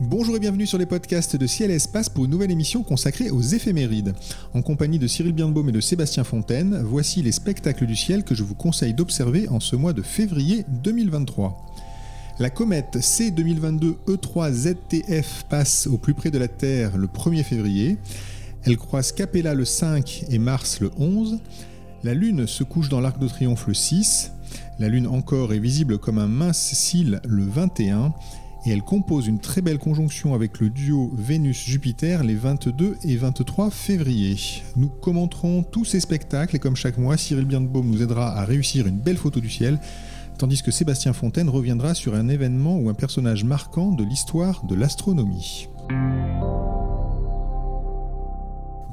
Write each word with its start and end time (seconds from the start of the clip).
Bonjour 0.00 0.36
et 0.36 0.38
bienvenue 0.38 0.64
sur 0.64 0.78
les 0.78 0.86
podcasts 0.86 1.34
de 1.34 1.46
Ciel 1.48 1.72
et 1.72 1.74
Espace 1.74 2.08
pour 2.08 2.24
une 2.24 2.30
nouvelle 2.30 2.52
émission 2.52 2.84
consacrée 2.84 3.30
aux 3.30 3.40
éphémérides. 3.40 4.14
En 4.54 4.62
compagnie 4.62 5.00
de 5.00 5.08
Cyril 5.08 5.32
Birnbaum 5.32 5.68
et 5.70 5.72
de 5.72 5.80
Sébastien 5.80 6.22
Fontaine, 6.22 6.80
voici 6.84 7.20
les 7.20 7.32
spectacles 7.32 7.84
du 7.84 7.96
ciel 7.96 8.22
que 8.22 8.36
je 8.36 8.44
vous 8.44 8.54
conseille 8.54 8.94
d'observer 8.94 9.48
en 9.48 9.58
ce 9.58 9.74
mois 9.74 9.92
de 9.92 10.02
février 10.02 10.64
2023. 10.84 11.66
La 12.38 12.48
comète 12.48 13.00
C 13.00 13.32
2022 13.32 13.96
E3 14.06 14.52
ZTF 14.52 15.42
passe 15.50 15.88
au 15.88 15.98
plus 15.98 16.14
près 16.14 16.30
de 16.30 16.38
la 16.38 16.46
Terre 16.46 16.96
le 16.96 17.08
1er 17.08 17.42
février. 17.42 17.96
Elle 18.62 18.76
croise 18.76 19.10
Capella 19.10 19.52
le 19.52 19.64
5 19.64 20.26
et 20.30 20.38
Mars 20.38 20.78
le 20.78 20.92
11. 20.96 21.40
La 22.04 22.14
Lune 22.14 22.46
se 22.46 22.62
couche 22.62 22.88
dans 22.88 23.00
l'arc 23.00 23.18
de 23.18 23.26
triomphe 23.26 23.66
le 23.66 23.74
6. 23.74 24.30
La 24.78 24.88
Lune 24.88 25.08
encore 25.08 25.52
est 25.52 25.58
visible 25.58 25.98
comme 25.98 26.18
un 26.18 26.28
mince 26.28 26.72
cil 26.72 27.20
le 27.26 27.42
21 27.42 28.14
et 28.64 28.70
elle 28.70 28.82
compose 28.82 29.26
une 29.26 29.38
très 29.38 29.62
belle 29.62 29.78
conjonction 29.78 30.34
avec 30.34 30.60
le 30.60 30.70
duo 30.70 31.10
Vénus-Jupiter 31.14 32.24
les 32.24 32.34
22 32.34 32.96
et 33.04 33.16
23 33.16 33.70
février. 33.70 34.36
Nous 34.76 34.88
commenterons 34.88 35.62
tous 35.62 35.84
ces 35.84 36.00
spectacles 36.00 36.56
et 36.56 36.58
comme 36.58 36.76
chaque 36.76 36.98
mois, 36.98 37.16
Cyril 37.16 37.44
Birnbaum 37.44 37.88
nous 37.88 38.02
aidera 38.02 38.36
à 38.36 38.44
réussir 38.44 38.86
une 38.86 38.98
belle 38.98 39.16
photo 39.16 39.40
du 39.40 39.50
ciel, 39.50 39.78
tandis 40.38 40.62
que 40.62 40.70
Sébastien 40.70 41.12
Fontaine 41.12 41.48
reviendra 41.48 41.94
sur 41.94 42.14
un 42.14 42.28
événement 42.28 42.78
ou 42.78 42.88
un 42.88 42.94
personnage 42.94 43.44
marquant 43.44 43.92
de 43.92 44.04
l'histoire 44.04 44.64
de 44.64 44.74
l'astronomie. 44.74 45.68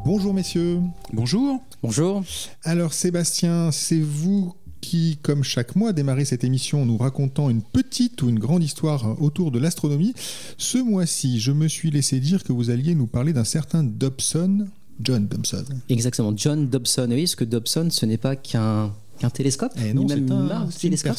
Bonjour 0.06 0.36
messieurs. 0.36 0.82
Bonjour. 1.14 1.60
Bonjour. 1.82 2.24
Alors 2.64 2.94
Sébastien, 2.94 3.72
c'est 3.72 4.00
vous 4.00 4.54
qui, 4.86 5.18
comme 5.24 5.44
chaque 5.44 5.76
mois, 5.76 5.94
démarrer 5.94 6.26
cette 6.26 6.44
émission 6.44 6.86
nous 6.86 6.98
racontant 6.98 7.50
une 7.50 7.64
petite 7.64 8.22
ou 8.22 8.30
une 8.30 8.38
grande 8.38 8.64
histoire 8.64 9.20
autour 9.20 9.50
de 9.50 9.58
l'astronomie. 9.58 10.14
Ce 10.60 10.78
mois-ci, 10.78 11.40
je 11.40 11.52
me 11.52 11.68
suis 11.68 11.90
laissé 11.90 12.20
dire 12.20 12.44
que 12.44 12.54
vous 12.54 12.70
alliez 12.70 12.94
nous 12.94 13.08
parler 13.08 13.34
d'un 13.34 13.46
certain 13.46 13.84
Dobson, 13.84 14.68
John 15.02 15.28
Dobson. 15.28 15.66
Exactement, 15.90 16.34
John 16.36 16.70
Dobson. 16.70 17.08
Oui, 17.10 17.24
parce 17.24 17.36
que 17.36 17.46
Dobson, 17.46 17.88
ce 17.90 18.06
n'est 18.06 18.20
pas 18.20 18.36
qu'un 18.36 18.94
qu'un 19.20 19.30
télescope, 19.30 19.72
Et 19.78 19.90
Eh 19.90 19.94
non, 19.94 20.06
même 20.06 20.32
un- 20.32 20.50
un 20.64 20.68
télescope. 20.68 21.16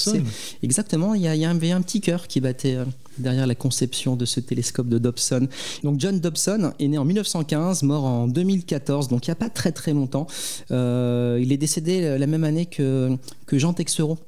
Exactement, 0.63 1.15
il 1.15 1.23
y, 1.23 1.29
avait 1.45 1.71
un 1.73 1.81
petit 1.83 2.01
cœur 2.01 2.27
qui 2.29 2.41
battait 2.41 2.77
euh, 2.77 2.85
derrière 3.19 3.47
la 3.47 3.55
conception 3.55 4.17
de 4.17 4.25
ce 4.25 4.41
télescope 4.41 4.89
de 4.89 4.99
Dobson. 4.99 5.49
Donc 5.83 6.01
John 6.01 6.21
Dobson 6.21 6.73
est 6.79 6.89
né 6.89 6.99
en 6.99 7.05
1915, 7.05 7.83
mort 7.83 8.05
en 8.05 8.27
2014, 8.29 9.09
donc 9.09 9.27
il 9.27 9.31
n'y 9.31 9.33
a 9.33 9.37
pas 9.37 9.51
très 9.51 9.73
très 9.73 9.93
longtemps. 9.93 10.27
Euh, 10.71 11.39
il 11.43 11.53
est 11.53 11.57
décédé 11.57 12.19
la 12.19 12.27
même 12.27 12.45
année 12.45 12.67
que, 12.67 13.17
que 13.47 13.59
Jean 13.59 13.73
Texeron. 13.73 14.19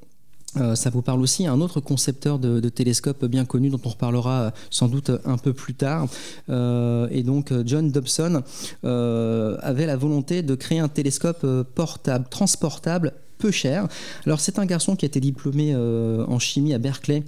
Euh, 0.56 0.74
ça 0.74 0.89
vous 0.89 1.02
parle 1.02 1.20
aussi, 1.20 1.46
un 1.46 1.61
autre 1.61 1.78
concepteur 1.78 2.39
de, 2.39 2.58
de 2.58 2.69
télescope 2.70 3.27
bien 3.27 3.44
connu 3.44 3.69
dont 3.69 3.80
on 3.84 3.91
reparlera 3.91 4.41
euh, 4.44 4.50
sans 4.70 4.89
doute 4.89 5.11
un 5.27 5.36
peu 5.36 5.52
plus 5.52 5.74
tard. 5.74 6.08
Euh, 6.48 7.06
et 7.11 7.23
donc 7.23 7.52
euh, 7.52 7.62
John 7.67 7.90
Dobson 7.90 8.42
euh, 8.85 9.58
avait 9.61 9.85
la 9.85 9.96
volonté 9.96 10.42
de 10.42 10.55
créer 10.55 10.79
un 10.79 10.89
télescope 10.89 11.40
euh, 11.45 11.64
portable, 11.64 12.27
transportable, 12.30 13.12
peu 13.38 13.50
cher. 13.50 13.88
Alors 14.26 14.40
c'est 14.40 14.58
un 14.58 14.66
garçon 14.66 14.96
qui 14.96 15.04
a 15.04 15.08
été 15.08 15.20
diplômé 15.20 15.72
euh, 15.74 16.24
en 16.26 16.38
chimie 16.38 16.74
à 16.74 16.78
Berkeley 16.78 17.24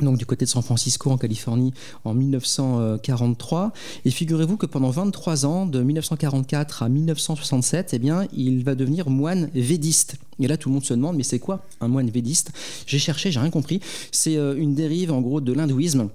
donc 0.00 0.18
du 0.18 0.26
côté 0.26 0.44
de 0.44 0.50
San 0.50 0.62
Francisco 0.62 1.10
en 1.10 1.16
Californie 1.16 1.72
en 2.04 2.12
1943 2.12 3.72
et 4.04 4.10
figurez-vous 4.10 4.56
que 4.56 4.66
pendant 4.66 4.90
23 4.90 5.46
ans 5.46 5.66
de 5.66 5.82
1944 5.82 6.82
à 6.82 6.88
1967 6.88 7.94
eh 7.94 7.98
bien 7.98 8.26
il 8.34 8.62
va 8.62 8.74
devenir 8.74 9.08
moine 9.08 9.50
védiste. 9.54 10.16
Et 10.38 10.48
là 10.48 10.56
tout 10.56 10.68
le 10.68 10.74
monde 10.74 10.84
se 10.84 10.94
demande 10.94 11.16
mais 11.16 11.22
c'est 11.22 11.38
quoi 11.38 11.64
un 11.80 11.88
moine 11.88 12.10
védiste? 12.10 12.52
J'ai 12.86 12.98
cherché 12.98 13.30
j'ai 13.30 13.40
rien 13.40 13.50
compris. 13.50 13.80
C'est 14.12 14.36
euh, 14.36 14.54
une 14.56 14.74
dérive 14.74 15.12
en 15.12 15.20
gros 15.20 15.40
de 15.40 15.52
l'hindouisme. 15.52 16.10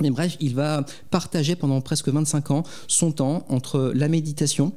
Mais 0.00 0.10
bref, 0.10 0.36
il 0.40 0.54
va 0.54 0.84
partager 1.10 1.54
pendant 1.54 1.80
presque 1.80 2.08
25 2.08 2.50
ans 2.50 2.64
son 2.88 3.12
temps 3.12 3.46
entre 3.48 3.92
la 3.94 4.08
méditation, 4.08 4.72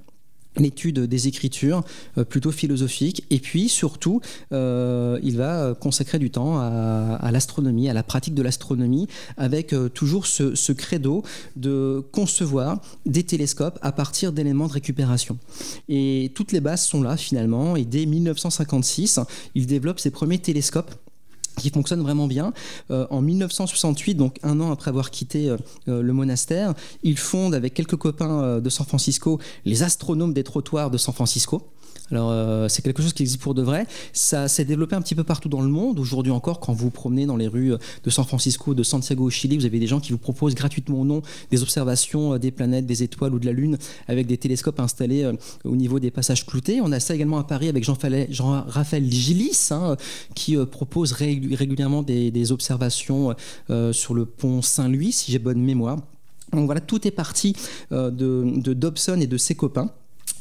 l'étude 0.59 0.99
des 0.99 1.27
écritures 1.27 1.83
euh, 2.17 2.23
plutôt 2.23 2.51
philosophiques 2.51 3.25
et 3.29 3.39
puis 3.39 3.69
surtout 3.69 4.21
euh, 4.51 5.19
il 5.23 5.37
va 5.37 5.75
consacrer 5.79 6.19
du 6.19 6.29
temps 6.29 6.59
à, 6.59 7.29
l'astronomie, 7.31 7.89
à 7.89 7.93
la 7.93 8.03
pratique 8.03 8.33
de 8.33 8.41
l'astronomie 8.41 9.07
avec 9.37 9.73
euh, 9.73 9.89
toujours 9.89 10.25
ce 10.25 10.71
credo 10.71 11.23
de 11.55 12.03
concevoir 12.11 12.81
des 13.05 13.23
télescopes 13.23 13.79
à 13.81 13.91
partir 13.91 14.31
d'éléments 14.31 14.67
de 14.67 14.73
récupération. 14.73 15.37
Et 15.89 16.31
toutes 16.35 16.51
les 16.51 16.59
bases 16.59 16.85
sont 16.85 17.01
là 17.01 17.17
finalement 17.17 17.75
et 17.75 17.85
dès 17.85 18.05
1956 18.05 19.19
il 19.55 19.67
développe 19.67 19.99
ses 19.99 20.11
premiers 20.11 20.39
télescopes 20.39 20.91
qui 21.61 21.69
fonctionne 21.69 22.01
vraiment 22.01 22.27
bien. 22.27 22.53
Euh, 22.91 23.07
en 23.09 23.21
1968, 23.21 24.15
donc 24.15 24.37
un 24.43 24.59
an 24.59 24.71
après 24.71 24.89
avoir 24.89 25.11
quitté 25.11 25.49
euh, 25.49 25.57
euh, 25.87 26.01
le 26.01 26.13
monastère, 26.13 26.73
il 27.03 27.17
fonde 27.17 27.55
avec 27.55 27.73
quelques 27.73 27.95
copains 27.95 28.59
de 28.59 28.69
San 28.69 28.85
Francisco 28.85 29.39
les 29.65 29.83
astronomes 29.83 30.33
des 30.33 30.43
trottoirs 30.43 30.91
de 30.91 30.97
San 30.97 31.13
Francisco. 31.13 31.63
Alors 32.11 32.29
euh, 32.31 32.67
c'est 32.67 32.81
quelque 32.81 33.01
chose 33.01 33.13
qui 33.13 33.23
existe 33.23 33.41
pour 33.41 33.53
de 33.53 33.61
vrai. 33.61 33.85
Ça 34.13 34.47
s'est 34.47 34.65
développé 34.65 34.95
un 34.95 35.01
petit 35.01 35.15
peu 35.15 35.23
partout 35.23 35.49
dans 35.49 35.61
le 35.61 35.69
monde. 35.69 35.99
Aujourd'hui 35.99 36.31
encore, 36.31 36.59
quand 36.59 36.73
vous 36.73 36.85
vous 36.85 36.89
promenez 36.91 37.25
dans 37.25 37.37
les 37.37 37.47
rues 37.47 37.73
de 38.03 38.09
San 38.09 38.25
Francisco, 38.25 38.73
de 38.73 38.83
Santiago 38.83 39.25
au 39.25 39.29
Chili, 39.29 39.57
vous 39.57 39.65
avez 39.65 39.79
des 39.79 39.87
gens 39.87 39.99
qui 39.99 40.11
vous 40.11 40.17
proposent 40.17 40.55
gratuitement 40.55 41.01
ou 41.01 41.05
non 41.05 41.21
des 41.51 41.61
observations 41.61 42.33
euh, 42.33 42.37
des 42.39 42.51
planètes, 42.51 42.85
des 42.85 43.03
étoiles 43.03 43.33
ou 43.33 43.39
de 43.39 43.45
la 43.45 43.51
Lune 43.51 43.77
avec 44.07 44.27
des 44.27 44.37
télescopes 44.37 44.79
installés 44.79 45.23
euh, 45.23 45.33
au 45.63 45.75
niveau 45.75 45.99
des 45.99 46.11
passages 46.11 46.45
cloutés. 46.45 46.79
On 46.81 46.91
a 46.91 46.99
ça 46.99 47.15
également 47.15 47.37
à 47.39 47.43
Paris 47.43 47.69
avec 47.69 47.83
Jean-Raphaël 47.83 49.11
Gillis 49.11 49.69
hein, 49.71 49.95
qui 50.35 50.55
euh, 50.55 50.65
propose 50.65 51.11
ré- 51.11 51.41
régulièrement 51.53 52.03
des, 52.03 52.51
observations 52.51 53.35
euh, 53.69 53.91
sur 53.91 54.13
le 54.13 54.25
pont 54.25 54.61
Saint-Louis, 54.61 55.11
si 55.11 55.31
j'ai 55.31 55.39
bonne 55.39 55.59
mémoire. 55.59 55.97
Donc 56.53 56.65
voilà, 56.65 56.79
tout 56.79 57.05
est 57.05 57.11
parti 57.11 57.53
euh, 57.91 58.09
de, 58.09 58.45
de 58.55 58.73
Dobson 58.73 59.19
et 59.19 59.27
de 59.27 59.37
ses 59.37 59.55
copains. 59.55 59.91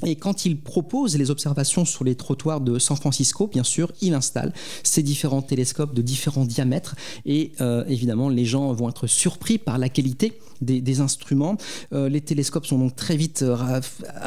Et 0.04 0.16
quand 0.16 0.44
il 0.44 0.60
propose 0.60 1.16
les 1.16 1.30
observations 1.30 1.84
sur 1.84 2.04
les 2.04 2.14
trottoirs 2.14 2.60
de 2.60 2.78
San 2.78 2.96
Francisco, 2.96 3.46
bien 3.46 3.64
sûr, 3.64 3.92
il 4.02 4.14
installe 4.14 4.52
ces 4.82 5.02
différents 5.02 5.42
télescopes 5.42 5.94
de 5.94 6.02
différents 6.02 6.44
diamètres. 6.44 6.96
Et 7.24 7.52
euh, 7.60 7.84
évidemment, 7.88 8.28
les 8.28 8.44
gens 8.44 8.72
vont 8.72 8.88
être 8.88 9.06
surpris 9.06 9.58
par 9.58 9.78
la 9.78 9.88
qualité 9.88 10.38
des, 10.60 11.00
instruments. 11.00 11.56
Euh, 11.92 12.08
les 12.08 12.20
télescopes 12.20 12.66
sont 12.66 12.78
donc 12.78 12.96
très 12.96 13.16
vite 13.16 13.42
euh, 13.42 13.80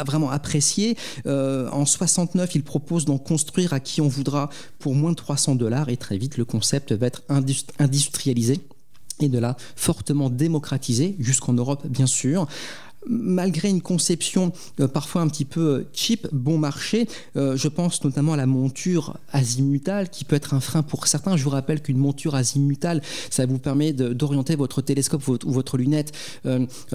vraiment 0.05 0.31
appréciés. 0.31 0.97
En 1.25 1.85
69, 1.85 2.55
il 2.55 2.63
propose 2.63 3.05
d'en 3.05 3.17
construire 3.17 3.73
à 3.73 3.79
qui 3.79 4.01
on 4.01 4.07
voudra 4.07 4.49
pour 4.79 4.95
moins 4.95 5.11
de 5.11 5.15
300 5.15 5.55
dollars. 5.55 5.89
Et 5.89 5.97
très 5.97 6.17
vite, 6.17 6.37
le 6.37 6.45
concept 6.45 6.91
va 6.93 7.07
être 7.07 7.23
indus- 7.29 7.65
industrialisé 7.77 8.59
et 9.21 9.27
de 9.27 9.37
là 9.37 9.57
fortement 9.75 10.29
démocratisé 10.29 11.17
jusqu'en 11.19 11.51
Europe 11.51 11.85
bien 11.87 12.07
sûr 12.07 12.47
malgré 13.07 13.69
une 13.69 13.81
conception 13.81 14.51
euh, 14.79 14.87
parfois 14.87 15.21
un 15.21 15.27
petit 15.27 15.45
peu 15.45 15.61
euh, 15.61 15.87
cheap, 15.93 16.27
bon 16.31 16.57
marché, 16.57 17.07
euh, 17.35 17.55
je 17.55 17.67
pense 17.67 18.03
notamment 18.03 18.33
à 18.33 18.37
la 18.37 18.45
monture 18.45 19.17
azimutale 19.31 20.09
qui 20.09 20.25
peut 20.25 20.35
être 20.35 20.53
un 20.53 20.59
frein 20.59 20.83
pour 20.83 21.07
certains. 21.07 21.37
Je 21.37 21.43
vous 21.43 21.49
rappelle 21.49 21.81
qu'une 21.81 21.97
monture 21.97 22.35
azimutale, 22.35 23.01
ça 23.29 23.45
vous 23.45 23.59
permet 23.59 23.93
d'orienter 23.93 24.55
votre 24.55 24.81
télescope 24.81 25.27
ou 25.27 25.51
votre 25.51 25.77
lunette 25.77 26.13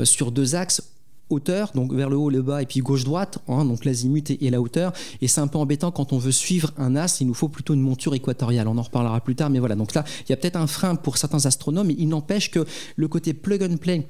sur 0.03 0.33
deux 0.33 0.55
axes 0.55 0.83
hauteur, 1.31 1.73
donc 1.75 1.93
vers 1.93 2.11
le 2.11 2.17
haut, 2.17 2.31
le 2.31 2.43
bas, 2.43 2.63
et 2.63 2.67
puis 2.67 2.81
gauche-droite, 2.81 3.39
hein, 3.49 3.65
donc 3.65 3.85
l'azimut 3.85 4.31
et, 4.31 4.45
et 4.45 4.51
la 4.51 4.61
hauteur. 4.61 4.93
Et 5.21 5.29
c'est 5.29 5.41
un 5.41 5.47
peu 5.47 5.59
embêtant 5.59 5.91
quand 5.91 6.13
on 6.13 6.19
veut 6.19 6.33
suivre 6.33 6.73
un 6.77 6.97
as, 6.97 7.21
il 7.21 7.27
nous 7.27 7.35
faut 7.35 7.49
plutôt 7.49 7.75
une 7.75 7.81
monture 7.81 8.15
équatoriale. 8.15 8.69
On 8.69 8.79
en 8.79 8.83
reparlera 8.83 9.21
plus 9.21 9.35
tard, 9.35 9.51
mais 9.51 9.59
voilà. 9.59 9.75
Donc 9.75 9.95
là, 9.95 10.05
il 10.27 10.31
y 10.31 10.33
a 10.33 10.37
peut-être 10.37 10.57
un 10.57 10.67
frein 10.67 10.95
pour 10.95 11.17
certains 11.17 11.47
astronomes, 11.47 11.89
mais 11.89 11.97
il 11.99 12.09
n'empêche 12.09 12.51
que 12.51 12.65
le 12.97 13.09
côté 13.09 13.33
plug 13.33 13.63
and 13.63 13.77
play 13.79 14.07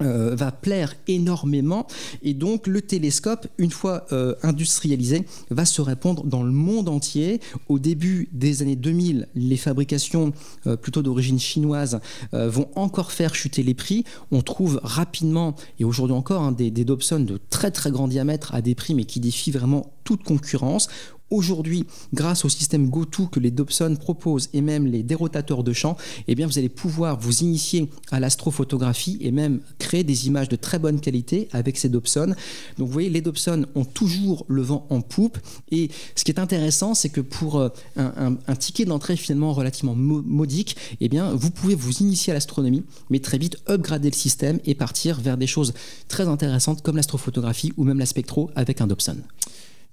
euh, 0.00 0.34
va 0.34 0.50
plaire 0.50 0.94
énormément. 1.06 1.86
Et 2.22 2.34
donc 2.34 2.66
le 2.66 2.80
télescope 2.80 3.46
une 3.58 3.70
fois 3.70 4.06
euh, 4.10 4.34
industrialisé 4.42 5.26
va 5.50 5.64
se 5.64 5.80
répandre 5.80 6.24
dans 6.24 6.42
le 6.42 6.50
monde 6.50 6.88
entier. 6.88 7.40
Au 7.68 7.78
début 7.78 8.28
des 8.32 8.62
années 8.62 8.74
2000 8.74 9.28
les 9.34 9.56
fabrications 9.56 10.32
euh, 10.66 10.76
plutôt 10.76 11.02
d'origine 11.02 11.38
chinoise 11.38 12.00
vont 12.32 12.68
encore 12.74 13.12
faire 13.12 13.34
chuter 13.34 13.62
les 13.62 13.74
prix. 13.74 14.04
On 14.30 14.40
trouve 14.42 14.80
rapidement 14.82 15.54
et 15.78 15.84
aujourd'hui 15.84 16.16
encore 16.16 16.42
hein, 16.42 16.52
des, 16.52 16.70
des 16.70 16.84
Dobson 16.84 17.20
de 17.20 17.38
très 17.50 17.70
très 17.70 17.90
grand 17.90 18.08
diamètre 18.08 18.54
à 18.54 18.62
des 18.62 18.74
prix 18.74 18.94
mais 18.94 19.04
qui 19.04 19.20
défient 19.20 19.50
vraiment 19.50 19.92
toute 20.04 20.24
concurrence 20.24 20.88
aujourd'hui, 21.32 21.86
grâce 22.12 22.44
au 22.44 22.48
système 22.48 22.88
GoTo 22.88 23.26
que 23.26 23.40
les 23.40 23.50
Dobson 23.50 23.96
proposent 23.98 24.50
et 24.52 24.60
même 24.60 24.86
les 24.86 25.02
dérotateurs 25.02 25.64
de 25.64 25.72
champ, 25.72 25.96
eh 26.28 26.34
bien, 26.34 26.46
vous 26.46 26.58
allez 26.58 26.68
pouvoir 26.68 27.18
vous 27.18 27.40
initier 27.40 27.88
à 28.10 28.20
l'astrophotographie 28.20 29.18
et 29.20 29.32
même 29.32 29.60
créer 29.78 30.04
des 30.04 30.26
images 30.26 30.48
de 30.48 30.56
très 30.56 30.78
bonne 30.78 31.00
qualité 31.00 31.48
avec 31.52 31.78
ces 31.78 31.88
Dobson. 31.88 32.34
Donc, 32.78 32.86
vous 32.86 32.92
voyez, 32.92 33.08
les 33.08 33.22
Dobson 33.22 33.66
ont 33.74 33.84
toujours 33.84 34.44
le 34.48 34.62
vent 34.62 34.86
en 34.90 35.00
poupe. 35.00 35.38
Et 35.70 35.90
ce 36.14 36.24
qui 36.24 36.30
est 36.30 36.38
intéressant, 36.38 36.94
c'est 36.94 37.08
que 37.08 37.20
pour 37.20 37.58
euh, 37.58 37.68
un, 37.96 38.56
ticket 38.56 38.84
d'entrée 38.84 39.16
finalement 39.16 39.52
relativement 39.52 39.94
modique, 39.96 40.76
eh 41.00 41.08
bien, 41.08 41.34
vous 41.34 41.50
pouvez 41.50 41.74
vous 41.74 41.98
initier 41.98 42.32
à 42.32 42.34
l'astronomie, 42.34 42.84
mais 43.10 43.18
très 43.18 43.38
vite 43.38 43.56
upgrader 43.68 44.10
le 44.10 44.16
système 44.16 44.60
et 44.66 44.74
partir 44.74 45.20
vers 45.20 45.36
des 45.36 45.46
choses 45.46 45.72
très 46.08 46.28
intéressantes 46.28 46.82
comme 46.82 46.96
l'astrophotographie 46.96 47.72
ou 47.76 47.84
même 47.84 47.98
la 47.98 48.06
spectro 48.06 48.50
avec 48.54 48.80
un 48.80 48.86
Dobson. 48.86 49.16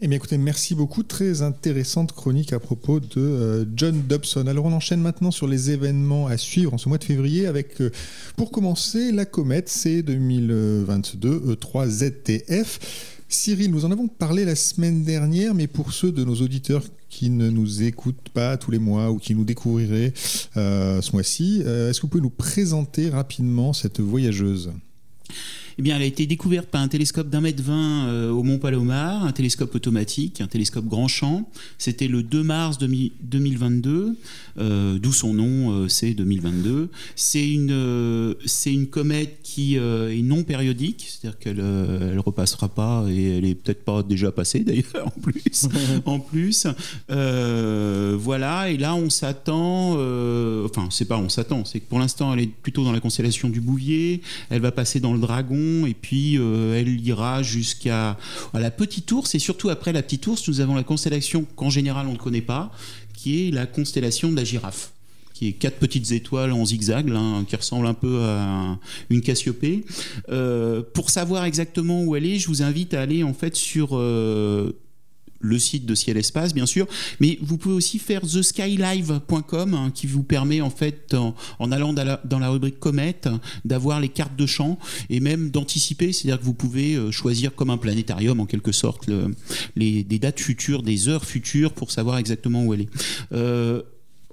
Eh 0.02 0.08
bien 0.08 0.16
écoutez, 0.16 0.38
merci 0.38 0.76
beaucoup. 0.76 1.04
Très 1.04 1.42
intéressante 1.42 2.14
chronique 2.14 2.54
à 2.54 2.60
propos 2.60 3.02
de 3.02 3.18
euh, 3.18 3.66
John 3.76 4.02
Dobson. 4.08 4.48
Alors 4.48 4.64
on 4.64 4.72
enchaîne 4.72 5.02
maintenant 5.02 5.30
sur 5.30 5.46
les 5.46 5.72
événements 5.72 6.28
à 6.28 6.38
suivre 6.38 6.74
en 6.74 6.78
ce 6.78 6.88
mois 6.88 6.98
de 6.98 7.04
février 7.04 7.48
avec, 7.48 7.82
euh, 7.82 7.92
pour 8.38 8.50
commencer, 8.50 9.12
la 9.12 9.26
comète 9.26 9.68
C 9.68 10.02
2022 10.02 11.54
E3ZTF. 11.54 12.80
Cyril, 13.28 13.72
nous 13.72 13.84
en 13.84 13.92
avons 13.92 14.08
parlé 14.08 14.46
la 14.46 14.56
semaine 14.56 15.04
dernière, 15.04 15.54
mais 15.54 15.68
pour 15.68 15.92
ceux 15.92 16.14
de 16.14 16.24
nos 16.24 16.36
auditeurs 16.36 16.86
qui 17.10 17.30
ne 17.30 17.50
nous 17.50 17.84
écoutent 17.84 18.30
pas 18.34 18.56
tous 18.56 18.72
les 18.72 18.80
mois 18.80 19.12
ou 19.12 19.18
qui 19.18 19.36
nous 19.36 19.44
découvriraient 19.44 20.14
euh, 20.56 21.02
ce 21.02 21.12
mois-ci, 21.12 21.60
est-ce 21.60 21.98
que 22.00 22.04
vous 22.04 22.08
pouvez 22.08 22.24
nous 22.24 22.30
présenter 22.30 23.10
rapidement 23.10 23.74
cette 23.74 24.00
voyageuse? 24.00 24.72
Eh 25.80 25.82
bien, 25.82 25.96
elle 25.96 26.02
a 26.02 26.06
été 26.06 26.26
découverte 26.26 26.68
par 26.68 26.82
un 26.82 26.90
télescope 26.90 27.30
d'un 27.30 27.40
mètre 27.40 27.64
vingt 27.64 28.10
euh, 28.10 28.32
au 28.32 28.44
Mont 28.44 28.58
Palomar, 28.58 29.24
un 29.24 29.32
télescope 29.32 29.74
automatique, 29.74 30.42
un 30.42 30.48
télescope 30.48 30.86
grand 30.86 31.08
champ. 31.08 31.50
C'était 31.78 32.10
le 32.10 32.22
2 32.22 32.44
mars 32.44 32.80
2022, 32.80 34.18
euh, 34.58 35.00
d'où 35.00 35.14
son 35.14 35.34
nom, 35.34 35.72
euh, 35.72 35.88
c'est 35.88 36.14
2022. 36.14 36.90
C'est 37.16 37.50
une, 37.50 38.36
c'est 38.46 38.74
une 38.74 38.88
comète 38.88 39.38
qui 39.42 39.76
est 39.78 40.22
non 40.22 40.44
périodique, 40.44 41.08
c'est-à-dire 41.08 41.40
qu'elle 41.40 41.60
elle 41.62 42.20
repassera 42.20 42.68
pas 42.68 43.06
et 43.08 43.38
elle 43.38 43.46
est 43.46 43.56
peut-être 43.56 43.86
pas 43.86 44.04
déjà 44.04 44.34
passée 44.34 44.66
d'ailleurs 44.66 45.06
en 45.06 45.22
plus. 45.22 45.70
en 46.06 46.20
plus, 46.20 46.68
voilà. 47.08 48.70
Et 48.70 48.76
là, 48.76 48.96
on 48.96 49.10
s'attend. 49.10 49.94
enfin, 50.66 50.90
c'est 50.92 51.06
pas 51.06 51.18
on 51.18 51.30
s'attend, 51.30 51.64
c'est 51.64 51.80
que 51.80 51.88
pour 51.88 52.00
l'instant, 52.00 52.34
elle 52.34 52.42
est 52.42 52.48
plutôt 52.48 52.84
dans 52.84 52.92
la 52.92 53.00
constellation 53.00 53.48
du 53.48 53.62
Bouvier. 53.62 54.22
Elle 54.50 54.62
va 54.62 54.74
passer 54.74 55.00
dans 55.00 55.14
le 55.14 55.20
Dragon 55.20 55.69
et 55.88 55.94
puis 55.94 56.38
euh, 56.38 56.80
elle 56.80 57.00
ira 57.02 57.44
jusqu'à 57.44 58.18
la 58.54 58.72
Petite 58.72 59.12
Ourse 59.12 59.36
et 59.36 59.40
surtout 59.40 59.70
après 59.70 59.94
la 59.94 60.02
Petite 60.02 60.26
Ourse, 60.28 60.48
nous 60.48 60.62
avons 60.62 60.76
la 60.76 60.84
constellation 60.84 61.46
qu'en 61.56 61.70
général 61.70 62.08
on 62.08 62.14
ne 62.14 62.18
connaît 62.18 62.42
pas, 62.42 62.72
qui 63.14 63.48
est 63.48 63.52
la 63.52 63.66
constellation 63.66 64.32
de 64.32 64.36
la 64.36 64.44
girafe 64.44 64.92
qui 65.40 65.48
est 65.48 65.54
quatre 65.54 65.78
petites 65.78 66.12
étoiles 66.12 66.52
en 66.52 66.66
zigzag, 66.66 67.10
qui 67.48 67.56
ressemble 67.56 67.88
un 67.88 67.94
peu 67.94 68.24
à 68.24 68.78
une 69.10 69.22
Cassiopée. 69.22 69.86
Euh, 70.28 70.82
pour 70.94 71.10
savoir 71.10 71.46
exactement 71.46 72.04
où 72.04 72.18
elle 72.18 72.26
est, 72.26 72.40
je 72.40 72.50
vous 72.50 72.62
invite 72.62 72.94
à 72.94 73.02
aller 73.02 73.24
en 73.24 73.34
fait 73.34 73.56
sur 73.56 73.92
euh, 73.94 74.74
le 75.40 75.60
site 75.60 75.86
de 75.86 75.96
Ciel 75.96 76.18
Espace, 76.18 76.54
bien 76.54 76.66
sûr, 76.66 76.88
mais 77.20 77.38
vous 77.42 77.58
pouvez 77.58 77.76
aussi 77.76 78.00
faire 78.00 78.22
theskylive.com 78.22 79.74
hein, 79.74 79.92
qui 79.94 80.08
vous 80.08 80.24
permet 80.24 80.62
en 80.62 80.70
fait, 80.70 81.16
en, 81.60 81.72
allant 81.72 81.94
dans 81.94 82.40
la, 82.40 82.50
rubrique 82.50 82.80
comète, 82.80 83.30
d'avoir 83.66 84.00
les 84.00 84.10
cartes 84.10 84.36
de 84.36 84.46
champ 84.46 84.78
et 85.10 85.20
même 85.20 85.50
d'anticiper, 85.50 86.12
c'est-à-dire 86.12 86.40
que 86.40 86.46
vous 86.46 86.54
pouvez 86.54 86.96
euh, 86.96 87.12
choisir 87.12 87.56
comme 87.56 87.70
un 87.70 87.78
planétarium 87.78 88.40
en 88.40 88.46
quelque 88.46 88.72
sorte 88.72 89.10
les, 89.76 90.04
dates 90.04 90.40
futures, 90.40 90.84
des 90.84 91.08
heures 91.08 91.26
futures 91.26 91.74
pour 91.74 91.92
savoir 91.92 92.18
exactement 92.18 92.66
où 92.66 92.74
elle 92.74 92.82
est. 92.82 92.90
Euh, 93.32 93.82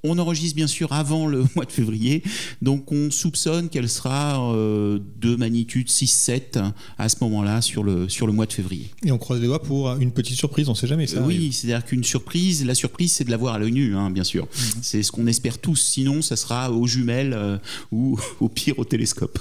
on 0.06 0.18
enregistre 0.18 0.56
bien 0.56 0.66
sûr 0.66 0.92
avant 0.92 1.26
le 1.26 1.44
mois 1.56 1.64
de 1.64 1.72
février, 1.72 2.22
donc 2.62 2.90
on 2.92 3.10
soupçonne 3.10 3.68
qu'elle 3.68 3.88
sera 3.88 4.52
euh, 4.54 4.98
de 5.20 5.36
magnitude 5.36 5.88
6-7 5.88 6.72
à 6.98 7.08
ce 7.08 7.16
moment-là 7.22 7.60
sur 7.60 7.82
le, 7.82 8.08
sur 8.08 8.26
le 8.26 8.32
mois 8.32 8.46
de 8.46 8.52
février. 8.52 8.90
Et 9.04 9.12
on 9.12 9.18
croise 9.18 9.40
les 9.40 9.46
doigts 9.46 9.62
pour 9.62 9.92
une 9.96 10.12
petite 10.12 10.36
surprise, 10.36 10.68
on 10.68 10.72
ne 10.72 10.76
sait 10.76 10.86
jamais 10.86 11.06
ça. 11.06 11.20
oui, 11.22 11.52
c'est-à-dire 11.52 11.84
qu'une 11.84 12.04
surprise, 12.04 12.64
la 12.64 12.74
surprise 12.74 13.12
c'est 13.12 13.24
de 13.24 13.30
la 13.30 13.36
voir 13.36 13.54
à 13.54 13.58
l'œil 13.58 13.72
nu, 13.72 13.96
hein, 13.96 14.10
bien 14.10 14.24
sûr. 14.24 14.44
Mhm. 14.44 14.82
C'est 14.82 15.02
ce 15.02 15.12
qu'on 15.12 15.26
espère 15.26 15.58
tous, 15.58 15.76
sinon 15.76 16.22
ça 16.22 16.36
sera 16.36 16.70
aux 16.70 16.86
jumelles 16.86 17.34
euh, 17.34 17.58
ou 17.92 18.18
au 18.40 18.48
pire 18.48 18.78
au 18.78 18.84
télescope. 18.84 19.38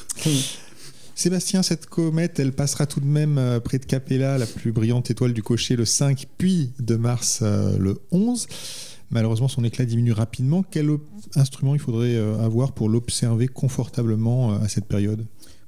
Sébastien, 1.18 1.64
cette 1.64 1.86
comète, 1.86 2.40
elle 2.40 2.52
passera 2.52 2.86
tout 2.86 3.00
de 3.00 3.06
même 3.06 3.38
euh, 3.38 3.62
près 3.62 3.80
de 3.80 3.86
Capella, 3.86 4.38
la 4.38 4.46
plus 4.46 4.74
brillante 4.74 5.10
étoile 5.10 5.32
du 5.32 5.42
cocher, 5.44 5.78
le 5.78 5.86
5, 5.86 6.26
puis 6.38 6.72
de 6.80 6.96
Mars 6.96 7.42
le 7.42 8.02
11. 8.12 8.48
Malheureusement, 9.16 9.48
son 9.48 9.64
éclat 9.64 9.86
diminue 9.86 10.12
rapidement. 10.12 10.62
Quel 10.70 10.90
instrument 11.36 11.74
il 11.74 11.80
faudrait 11.80 12.16
euh, 12.16 12.38
avoir 12.38 12.74
pour 12.74 12.90
l'observer 12.90 13.48
confortablement 13.48 14.52
euh, 14.52 14.58
à 14.58 14.68
cette 14.68 14.88
période? 14.88 15.26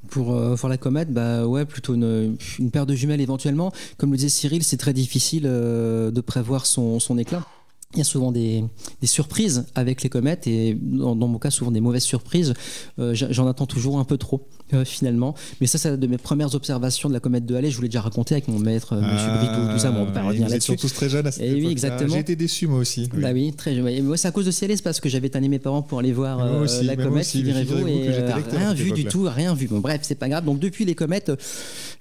Pour, 0.09 0.35
euh, 0.35 0.57
la 0.67 0.77
comète, 0.77 1.13
bah 1.13 1.47
ouais, 1.47 1.63
plutôt 1.63 1.93
une, 1.93 2.35
paire 2.73 2.85
de 2.85 2.93
jumelles 2.93 3.21
éventuellement. 3.21 3.71
Comme 3.97 4.11
le 4.11 4.17
disait 4.17 4.27
Cyril, 4.27 4.63
c'est 4.63 4.75
très 4.75 4.91
difficile 4.91 5.43
de 5.43 6.21
prévoir 6.21 6.65
son, 6.65 6.99
éclat. 7.17 7.45
Il 7.93 7.99
y 7.99 8.01
a 8.01 8.03
souvent 8.03 8.31
des, 8.31 8.65
surprises 9.03 9.65
avec 9.73 10.03
les 10.03 10.09
comètes 10.09 10.45
et 10.45 10.77
dans, 10.79 11.15
mon 11.15 11.39
cas 11.39 11.49
souvent 11.49 11.71
des 11.71 11.79
mauvaises 11.79 12.03
surprises. 12.03 12.53
J'en 12.97 13.47
attends 13.47 13.65
toujours 13.65 13.97
un 13.97 14.03
peu 14.03 14.17
trop. 14.17 14.47
Euh, 14.73 14.83
finalement. 14.83 15.33
Mais 15.61 15.67
ça, 15.67 15.77
c'est 15.77 15.97
de 15.97 16.07
mes 16.07 16.17
premières 16.17 16.53
observations 16.53 17.07
de 17.07 17.13
la 17.13 17.21
comète 17.21 17.45
de 17.45 17.55
Halley. 17.55 17.71
Je 17.71 17.77
vous 17.77 17.83
l'ai 17.83 17.87
déjà 17.87 18.01
raconté 18.01 18.35
avec 18.35 18.49
mon 18.49 18.59
maître, 18.59 18.93
M. 18.93 18.99
Monsieur 18.99 19.29
ah, 19.29 19.37
Brito, 19.37 19.73
tout 19.73 19.79
ça. 19.79 19.91
Bon, 19.91 20.01
on 20.01 20.05
peut 20.07 20.11
pas 20.11 20.23
revenir 20.23 20.49
là-dessus. 20.49 20.75
tous 20.75 20.93
très 20.93 21.07
jeunes 21.07 21.25
à 21.25 21.31
cette 21.31 21.45
et 21.45 21.53
oui, 21.53 21.67
exactement. 21.67 22.13
J'ai 22.13 22.19
été 22.19 22.35
déçu 22.35 22.67
moi 22.67 22.79
aussi. 22.79 23.07
Bah 23.13 23.29
oui, 23.33 23.53
très 23.53 23.73
jeune. 23.73 24.03
moi, 24.03 24.17
c'est 24.17 24.27
à 24.27 24.31
cause 24.31 24.45
de 24.45 24.51
Ciel 24.51 24.69
parce 24.83 24.99
que 24.99 25.07
j'avais 25.07 25.29
tanné 25.29 25.47
mes 25.47 25.59
parents 25.59 25.81
pour 25.81 25.99
aller 25.99 26.11
voir 26.11 26.39
euh, 26.41 26.67
la 26.83 26.97
comète, 26.97 27.25
figurez-vous, 27.25 27.87
et 27.87 28.09
euh, 28.09 28.33
rien 28.51 28.73
vu 28.73 28.91
du 28.91 29.05
tout, 29.05 29.25
rien 29.25 29.53
vu. 29.53 29.67
Bon, 29.67 29.79
bref, 29.79 30.01
c'est 30.03 30.15
pas 30.15 30.27
grave. 30.27 30.43
Donc 30.43 30.59
depuis 30.59 30.83
les 30.83 30.95
comètes, 30.95 31.31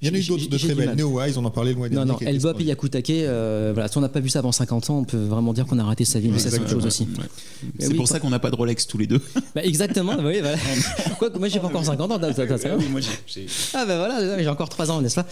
il 0.03 0.09
y 0.09 0.11
en 0.11 0.15
a 0.15 0.19
eu 0.19 0.25
d'autres 0.25 0.49
de 0.49 0.59
très 0.59 0.75
belles. 0.75 0.97
Neowise, 0.97 1.39
on 1.39 1.45
en 1.45 1.53
parlait 1.53 1.71
le 1.71 1.77
mois 1.77 1.89
dernier. 1.89 2.05
Non, 2.05 2.19
non, 2.21 2.27
Elbop 2.27 2.61
et 2.61 2.65
Yakutake. 2.65 3.13
Voilà, 3.75 3.87
si 3.87 3.97
on 3.97 4.01
n'a 4.01 4.09
pas 4.09 4.19
vu 4.21 4.29
ça 4.29 4.41
avant 4.41 4.51
50 4.51 4.91
ans, 4.91 4.99
on 4.99 5.05
peut 5.05 5.17
vraiment 5.17 5.53
dire 5.53 5.67
qu'on 5.67 5.76
a 5.79 5.85
raté 5.85 6.05
sa 6.05 6.19
vie, 6.19 6.29
mais 6.29 6.39
ça 6.39 6.51
c'est 6.51 6.61
autre 6.61 6.71
chose 6.71 6.87
aussi. 6.87 7.09
C'est 7.79 7.95
pour 7.95 8.09
ça 8.09 8.21
qu'on 8.21 8.31
n'a 8.31 8.39
pas 8.39 8.51
de 8.51 8.57
Rolex 8.57 8.87
tous 8.87 8.99
les 8.99 9.07
deux. 9.07 9.21
Bah, 9.55 9.65
exactement. 9.65 10.17
Oui, 10.23 10.41
voilà. 10.41 10.59
Moi, 11.39 11.49
j'ai 11.49 11.61
pas 11.61 11.69
encore 11.69 11.85
50 11.85 12.11
ans. 12.11 12.19
Ah 13.75 13.87
ben 13.87 13.97
voilà, 13.97 14.39
j'ai 14.43 14.49
encore 14.49 14.69
3 14.69 14.91
ans, 14.91 15.01
n'est-ce 15.01 15.15
pas 15.15 15.27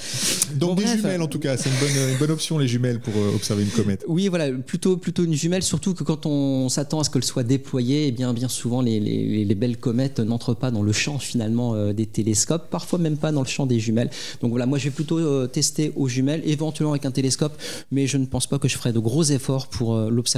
Donc 0.54 0.78
des 0.78 0.86
jumelles 0.86 1.20
en 1.20 1.26
tout 1.26 1.38
cas, 1.38 1.56
c'est 1.56 1.68
une 1.68 2.18
bonne, 2.18 2.30
option 2.30 2.58
les 2.58 2.68
jumelles 2.68 3.00
pour 3.00 3.14
euh, 3.16 3.34
observer 3.34 3.62
une 3.62 3.70
comète. 3.70 4.04
Oui, 4.08 4.28
voilà, 4.28 4.50
plutôt, 4.50 4.96
plutôt 4.96 5.24
une 5.24 5.34
jumelle, 5.34 5.62
surtout 5.62 5.94
que 5.94 6.04
quand 6.04 6.26
on 6.26 6.68
s'attend 6.68 7.00
à 7.00 7.04
ce 7.04 7.10
qu'elle 7.10 7.24
soit 7.24 7.42
déployée, 7.42 8.06
eh 8.08 8.12
bien, 8.12 8.32
bien 8.32 8.48
souvent 8.48 8.80
les, 8.80 9.54
belles 9.54 9.76
comètes 9.76 10.20
n'entrent 10.20 10.54
pas 10.54 10.70
dans 10.70 10.82
le 10.82 10.92
champ 10.92 11.18
finalement 11.18 11.74
euh, 11.74 11.92
des 11.92 12.06
télescopes, 12.06 12.70
parfois 12.70 12.98
même 12.98 13.16
pas 13.16 13.30
dans 13.32 13.42
le 13.42 13.46
champ 13.46 13.66
des 13.66 13.78
jumelles. 13.78 14.10
Donc 14.40 14.50
voilà, 14.50 14.66
moi 14.66 14.78
je 14.78 14.84
vais 14.84 14.90
plutôt 14.90 15.18
euh, 15.18 15.46
tester 15.46 15.92
aux 15.96 16.08
jumelles, 16.08 16.42
éventuellement 16.44 16.92
avec 16.92 17.04
un 17.04 17.10
télescope, 17.10 17.56
mais 17.92 18.06
je 18.06 18.16
ne 18.16 18.26
pense 18.26 18.46
pas 18.46 18.58
que 18.58 18.68
je 18.68 18.76
ferai 18.76 18.92
de 18.92 18.98
gros 18.98 19.24
efforts 19.24 19.68
pour 19.68 19.96
l'observer 19.96 20.33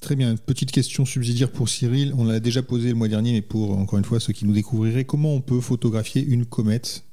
Très 0.00 0.16
bien. 0.16 0.36
Petite 0.36 0.70
question 0.70 1.06
subsidiaire 1.06 1.50
pour 1.50 1.68
Cyril. 1.68 2.14
On 2.18 2.24
l'a 2.24 2.40
déjà 2.40 2.62
posé 2.62 2.90
le 2.90 2.94
mois 2.94 3.08
dernier, 3.08 3.32
mais 3.32 3.42
pour 3.42 3.78
encore 3.78 3.98
une 3.98 4.04
fois 4.04 4.20
ceux 4.20 4.32
qui 4.32 4.44
nous 4.44 4.52
découvriraient, 4.52 5.04
comment 5.04 5.34
on 5.34 5.40
peut 5.40 5.60
photographier 5.60 6.22
une 6.22 6.44
comète? 6.44 7.04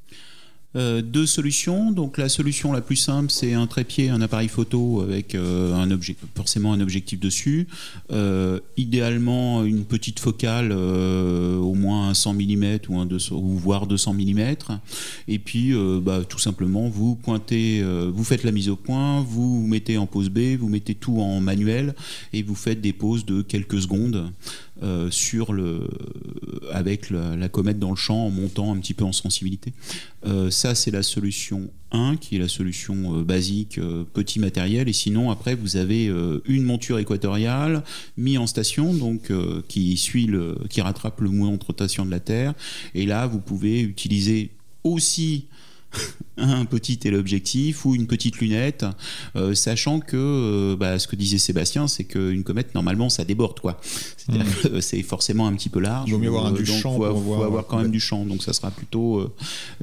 Euh, 0.78 1.02
deux 1.02 1.26
solutions. 1.26 1.92
Donc 1.92 2.18
la 2.18 2.30
solution 2.30 2.72
la 2.72 2.80
plus 2.80 2.96
simple, 2.96 3.30
c'est 3.30 3.54
un 3.54 3.68
trépied, 3.68 4.10
un 4.10 4.22
appareil 4.22 4.48
photo 4.48 5.02
avec 5.02 5.36
euh, 5.36 5.74
un 5.74 5.90
forcément 6.34 6.72
un 6.72 6.80
objectif 6.80 7.20
dessus. 7.20 7.68
Euh, 8.12 8.60
idéalement 8.78 9.66
une 9.66 9.84
petite 9.84 10.20
focale, 10.20 10.72
au 10.72 11.74
moins 11.74 12.10
un 12.10 12.14
100 12.14 12.36
mm 12.36 12.66
ou 12.88 13.00
un 13.00 13.06
200, 13.06 13.36
ou 13.36 13.58
voire 13.58 13.86
200 13.86 14.14
mm. 14.14 14.56
Et 15.28 15.40
puis 15.40 15.74
bah, 16.02 16.22
tout 16.28 16.40
simplement 16.40 16.88
vous 16.88 17.16
pointez, 17.16 17.84
vous 17.84 18.24
faites 18.24 18.44
la 18.44 18.52
mise 18.52 18.70
au 18.70 18.78
point, 18.78 19.22
vous 19.22 19.66
mettez 19.68 19.98
en 19.98 20.06
pause 20.06 20.30
B, 20.30 20.56
vous 20.58 20.70
mettez 20.70 20.96
tout 20.96 21.20
en 21.20 21.42
manuel 21.42 21.96
et 22.32 22.44
vous 22.44 22.56
faites 22.56 22.80
des 22.80 22.94
pauses 22.94 23.26
de 23.26 23.42
quelques 23.42 23.82
secondes. 23.82 24.32
Sur 25.12 25.54
le, 25.54 25.88
avec 26.72 27.12
la, 27.12 27.50
comète 27.50 27.78
dans 27.78 27.92
le 27.92 27.96
champ 27.96 28.26
en 28.26 28.32
montant 28.32 28.74
un 28.74 28.78
petit 28.78 28.96
peu 28.96 29.04
en 29.04 29.12
sensibilité. 29.12 29.74
Ça, 30.62 30.76
c'est 30.76 30.92
la 30.92 31.04
solution 31.04 31.72
1, 31.92 32.18
qui 32.18 32.36
est 32.36 32.40
la 32.40 32.48
solution 32.48 33.18
euh, 33.18 33.24
basique, 33.24 33.80
petit 34.14 34.40
matériel. 34.40 34.88
Et 34.88 34.94
sinon, 34.94 35.32
après, 35.32 35.56
vous 35.56 35.76
avez 35.78 36.06
une 36.46 36.64
monture 36.64 37.00
équatoriale 37.00 37.84
mise 38.18 38.38
en 38.38 38.48
station, 38.48 38.94
donc 38.94 39.32
qui 39.68 39.98
suit 39.98 40.28
le, 40.28 40.58
qui 40.70 40.82
rattrape 40.82 41.22
le 41.22 41.30
mouvement 41.30 41.58
de 41.58 41.64
rotation 41.64 42.06
de 42.06 42.12
la 42.12 42.20
Terre. 42.20 42.54
Et 42.94 43.06
là, 43.06 43.28
vous 43.28 43.40
pouvez 43.40 43.82
utiliser 43.82 44.52
aussi 44.84 45.46
un 46.38 46.66
petit 46.66 46.98
téléobjectif 46.98 47.86
ou 47.86 47.96
une 47.96 48.08
petite 48.08 48.40
lunette, 48.40 48.86
euh, 49.36 49.54
sachant 49.54 50.00
que 50.00 50.18
euh, 50.18 50.76
bah, 50.76 51.00
ce 51.00 51.08
que 51.08 51.16
disait 51.16 51.38
Sébastien, 51.38 51.88
c'est 51.88 52.04
qu'une 52.04 52.44
comète 52.44 52.74
normalement 52.76 53.10
ça 53.10 53.26
déborde 53.26 53.60
quoi. 53.60 53.80
C'est 54.80 55.04
forcément 55.04 55.48
un 55.48 55.54
petit 55.54 55.70
peu 55.70 55.80
large. 55.80 56.08
Il 56.08 56.14
vaut 56.14 56.20
mieux 56.20 56.28
avoir 56.28 56.48
euh, 56.48 56.52
du 56.52 56.66
champ 56.66 56.94
faut, 56.94 57.06
pour 57.06 57.18
faut 57.18 57.20
voir. 57.20 57.44
avoir 57.44 57.68
quand 57.68 57.78
même 57.78 57.92
du 57.92 58.00
champ, 58.00 58.26
donc 58.26 58.44
ça 58.44 58.54
sera 58.54 58.72
plutôt 58.72 59.20
euh, 59.20 59.34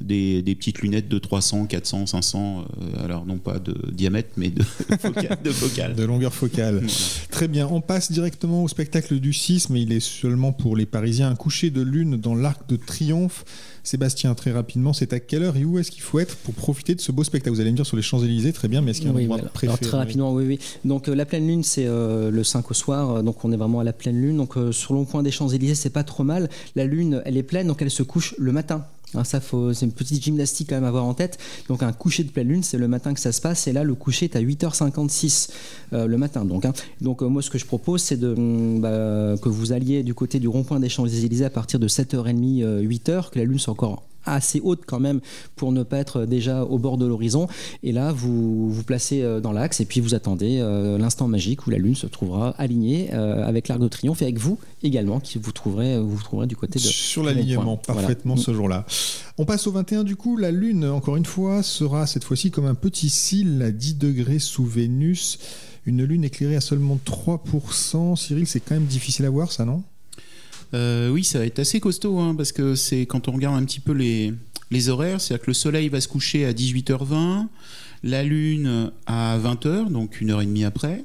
des, 0.01 0.43
des 0.43 0.55
petites 0.55 0.81
lunettes 0.81 1.09
de 1.09 1.19
300, 1.19 1.67
400, 1.67 2.07
500, 2.07 2.65
euh, 2.81 3.05
alors 3.05 3.27
non 3.27 3.39
pas 3.39 3.59
de 3.59 3.75
diamètre 3.93 4.31
mais 4.37 4.51
de 4.51 4.63
focale. 5.01 5.39
De 5.43 5.51
focale. 5.51 5.95
De 5.95 6.05
longueur 6.05 6.35
focale. 6.35 6.75
Voilà. 6.77 6.89
Très 7.31 7.49
bien, 7.49 7.69
on 7.71 7.81
passe 7.81 8.11
directement 8.13 8.65
au 8.65 8.69
spectacle 8.69 9.19
du 9.21 9.33
6, 9.33 9.71
mais 9.71 9.83
il 9.83 9.93
est 9.93 10.01
seulement 10.01 10.53
pour 10.53 10.77
les 10.77 10.87
Parisiens. 10.87 11.29
Un 11.31 11.35
coucher 11.37 11.71
de 11.71 11.83
lune 11.83 12.17
dans 12.17 12.35
l'Arc 12.35 12.69
de 12.69 12.77
Triomphe. 12.77 13.45
Sébastien, 13.85 14.35
très 14.35 14.53
rapidement, 14.53 14.93
c'est 14.93 15.13
à 15.15 15.21
quelle 15.21 15.43
heure 15.43 15.57
et 15.57 15.65
où 15.65 15.79
est-ce 15.79 15.91
qu'il 15.91 16.03
faut 16.03 16.19
être 16.19 16.37
pour 16.37 16.53
profiter 16.55 16.95
de 16.95 17.01
ce 17.01 17.11
beau 17.11 17.25
spectacle? 17.25 17.55
Vous 17.55 17.61
allez 17.61 17.71
me 17.71 17.77
dire 17.77 17.87
sur 17.87 17.97
les 17.97 18.03
Champs-Élysées, 18.03 18.53
très 18.53 18.69
bien, 18.69 18.83
mais 18.83 18.91
est-ce 18.91 19.01
qu'il 19.01 19.09
y 19.09 19.11
a 19.11 19.15
un 19.15 19.17
Oui, 19.17 19.23
endroit 19.23 19.39
voilà. 19.39 19.51
préféré? 19.51 19.79
Alors, 19.81 19.89
très 19.91 19.97
rapidement, 19.99 20.33
oui, 20.35 20.45
oui. 20.47 20.59
Donc 20.85 21.09
euh, 21.09 21.15
la 21.15 21.25
pleine 21.25 21.47
lune, 21.47 21.63
c'est 21.63 21.87
euh, 21.87 22.31
le 22.31 22.45
5 22.45 22.71
au 22.71 22.75
soir, 22.75 23.11
euh, 23.17 23.23
donc 23.23 23.45
on 23.47 23.53
est 23.53 23.57
vraiment 23.57 23.81
à 23.81 23.85
la 23.85 23.95
pleine 23.95 24.21
lune. 24.21 24.37
Donc 24.37 24.57
euh, 24.59 24.73
sur 24.73 24.93
le 24.95 25.05
coin 25.05 25.23
des 25.23 25.31
Champs-Élysées, 25.31 25.75
c'est 25.75 25.91
pas 25.91 26.05
trop 26.05 26.23
mal. 26.25 26.51
La 26.77 26.85
lune, 26.85 27.23
elle 27.25 27.39
est 27.39 27.43
pleine, 27.43 27.67
donc 27.67 27.81
elle 27.81 27.91
se 27.91 28.03
couche 28.03 28.35
le 28.39 28.53
matin. 28.53 28.85
Faut, 29.41 29.73
c'est 29.73 29.87
une 29.87 29.93
petite 29.93 30.23
gymnastique 30.23 30.73
à 30.73 30.79
avoir 30.79 31.05
en 31.05 31.15
tête. 31.15 31.39
Donc 31.69 31.83
un 31.83 31.93
coucher 31.93 32.25
de 32.25 32.31
pleine 32.31 32.49
lune, 32.49 32.63
c'est 32.63 32.79
le 32.79 32.89
matin 32.89 33.15
que 33.15 33.21
ça 33.21 33.33
se 33.33 33.41
passe. 33.41 33.67
Et 33.67 33.73
là, 33.73 33.85
le 33.85 33.95
coucher 33.95 34.27
est 34.27 34.37
à 34.37 34.41
8h56 34.41 35.51
euh, 35.93 36.07
le 36.07 36.19
matin. 36.19 36.45
Donc, 36.45 36.65
hein. 36.65 36.73
donc 37.01 37.23
euh, 37.23 37.29
moi, 37.29 37.43
ce 37.43 37.51
que 37.51 37.59
je 37.59 37.67
propose, 37.67 38.03
c'est 38.03 38.17
de, 38.17 38.35
hum, 38.35 38.81
bah, 38.81 39.35
que 39.41 39.49
vous 39.49 39.73
alliez 39.73 40.03
du 40.03 40.15
côté 40.15 40.39
du 40.39 40.49
rond-point 40.49 40.81
des 40.81 40.89
Champs-Élysées 40.89 41.45
à 41.45 41.51
partir 41.51 41.79
de 41.79 41.89
7h30, 41.89 42.63
euh, 42.63 42.83
8h, 42.83 43.31
que 43.31 43.39
la 43.39 43.45
lune 43.45 43.59
soit 43.59 43.73
encore 43.73 44.03
assez 44.33 44.61
haute 44.63 44.83
quand 44.87 45.01
même 45.01 45.21
pour 45.57 45.73
ne 45.73 45.83
pas 45.83 45.99
être 45.99 46.25
déjà 46.25 46.65
au 46.65 46.79
bord 46.79 46.97
de 46.97 47.07
l'horizon. 47.07 47.49
Et 47.83 47.93
là, 47.93 48.13
vous 48.13 48.71
vous 48.71 48.83
placez 48.85 49.23
euh, 49.23 49.41
dans 49.41 49.53
l'axe 49.53 49.81
et 49.81 49.85
puis 49.85 50.01
vous 50.01 50.15
attendez 50.15 50.59
euh, 50.61 50.97
l'instant 50.99 51.29
magique 51.29 51.67
où 51.67 51.71
la 51.71 51.79
Lune 51.79 51.95
se 51.95 52.07
trouvera 52.07 52.51
alignée 52.59 53.11
euh, 53.13 53.47
avec 53.47 53.69
l'Arc 53.69 53.81
de 53.81 53.89
Triomphe 53.89 54.23
et 54.23 54.27
avec 54.27 54.39
vous 54.39 54.59
également, 54.83 55.21
qui 55.21 55.39
vous 55.39 55.53
trouverez, 55.53 55.99
vous 55.99 56.17
vous 56.17 56.23
trouverez 56.23 56.47
du 56.47 56.57
côté 56.57 56.79
de. 56.79 56.85
Sur 56.85 57.25
l'alignement. 57.25 57.81
Voilà. 57.87 58.01
parfaitement 58.01 58.35
Mm. 58.35 58.39
ce 58.39 58.55
jour-là. 58.55 58.85
On 59.37 59.45
passe 59.45 59.67
au 59.67 59.73
21 59.73 60.05
du 60.05 60.17
coup. 60.17 60.37
La 60.37 60.51
Lune, 60.51 60.85
encore 60.87 61.17
une 61.17 61.27
fois, 61.27 61.63
sera 61.63 62.07
cette 62.07 62.25
fois-ci 62.25 62.51
comme 62.51 62.67
un 62.67 62.75
petit 62.75 63.09
cil 63.09 63.63
à 63.63 63.71
10 63.71 63.95
degrés 63.97 64.39
sous 64.39 64.65
Vénus. 64.65 65.39
Une 65.87 66.05
Lune 66.05 66.25
éclairée 66.25 66.57
à 66.57 66.61
seulement 66.61 66.99
3%. 67.05 68.17
Cyril, 68.17 68.47
c'est 68.47 68.61
quand 68.61 68.75
même 68.75 68.85
difficile 68.85 69.25
à 69.25 69.31
voir 69.31 69.53
ça, 69.53 69.65
non? 69.65 69.83
Euh, 70.75 71.11
oui, 71.11 71.25
ça 71.25 71.39
va 71.39 71.47
être 71.47 71.59
assez 71.59 71.81
costaud, 71.81 72.19
hein, 72.19 72.35
parce 72.35 72.53
que 72.53 72.75
c'est 72.75 73.07
quand 73.07 73.29
on 73.29 73.33
regarde 73.33 73.57
un 73.57 73.65
petit 73.65 73.81
peu 73.81 73.93
les, 73.93 74.35
les 74.71 74.89
horaires, 74.89 75.21
c'est-à-dire 75.21 75.45
que 75.45 75.51
le 75.51 75.55
soleil 75.55 75.89
va 75.89 76.01
se 76.01 76.09
coucher 76.09 76.45
à 76.45 76.53
18h20, 76.53 77.47
la 78.05 78.23
lune 78.23 78.91
à 79.07 79.39
20h, 79.39 79.91
donc 79.91 80.21
une 80.21 80.31
heure 80.31 80.43
et 80.43 80.47
demie 80.47 80.65
après. 80.65 81.05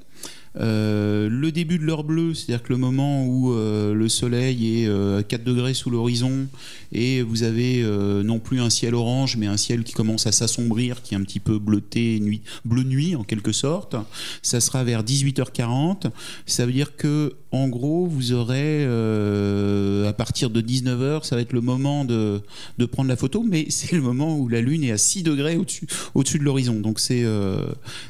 Euh, 0.60 1.30
le 1.30 1.52
début 1.52 1.80
de 1.80 1.84
l'heure 1.84 2.04
bleue, 2.04 2.34
c'est-à-dire 2.34 2.64
que 2.64 2.72
le 2.72 2.78
moment 2.78 3.26
où 3.26 3.54
euh, 3.54 3.94
le 3.94 4.08
soleil 4.08 4.82
est 4.82 4.88
euh, 4.88 5.20
à 5.20 5.24
4 5.24 5.44
degrés 5.44 5.74
sous 5.74 5.90
l'horizon 5.90 6.48
et 6.92 7.24
vous 7.24 7.42
avez 7.42 7.82
euh, 7.82 8.22
non 8.22 8.38
plus 8.38 8.62
un 8.62 8.70
ciel 8.70 8.94
orange, 8.94 9.36
mais 9.36 9.48
un 9.48 9.58
ciel 9.58 9.84
qui 9.84 9.94
commence 9.94 10.28
à 10.28 10.32
s'assombrir, 10.32 11.02
qui 11.02 11.16
est 11.16 11.18
un 11.18 11.24
petit 11.24 11.40
peu 11.40 11.58
bleuté, 11.58 12.20
nuit, 12.20 12.42
bleu 12.66 12.84
nuit 12.84 13.16
en 13.16 13.24
quelque 13.24 13.52
sorte, 13.52 13.96
ça 14.44 14.60
sera 14.60 14.84
vers 14.84 15.04
18h40. 15.04 16.12
Ça 16.46 16.66
veut 16.68 16.72
dire 16.72 16.96
que 16.96 17.34
en 17.52 17.68
gros, 17.68 18.08
vous 18.08 18.34
aurez 18.34 18.84
à 18.84 20.14
partir 20.14 20.50
de 20.50 20.62
19h, 20.62 21.24
ça 21.24 21.36
va 21.36 21.42
être 21.42 21.54
le 21.54 21.62
moment 21.62 22.04
de, 22.04 22.42
de 22.80 22.86
prendre 22.86 23.10
la 23.10 23.16
photo, 23.16 23.44
mais 23.48 23.68
c'est 23.70 23.92
le 23.92 24.02
moment 24.02 24.38
où 24.38 24.48
la 24.48 24.62
Lune 24.62 24.84
est 24.84 24.92
à 24.92 24.98
6 24.98 25.24
degrés 25.24 25.56
au-dessus 25.56 25.88
au 26.14 26.24
de 26.24 26.44
l'horizon. 26.44 26.80
Donc 26.80 27.00
c'est 27.00 27.26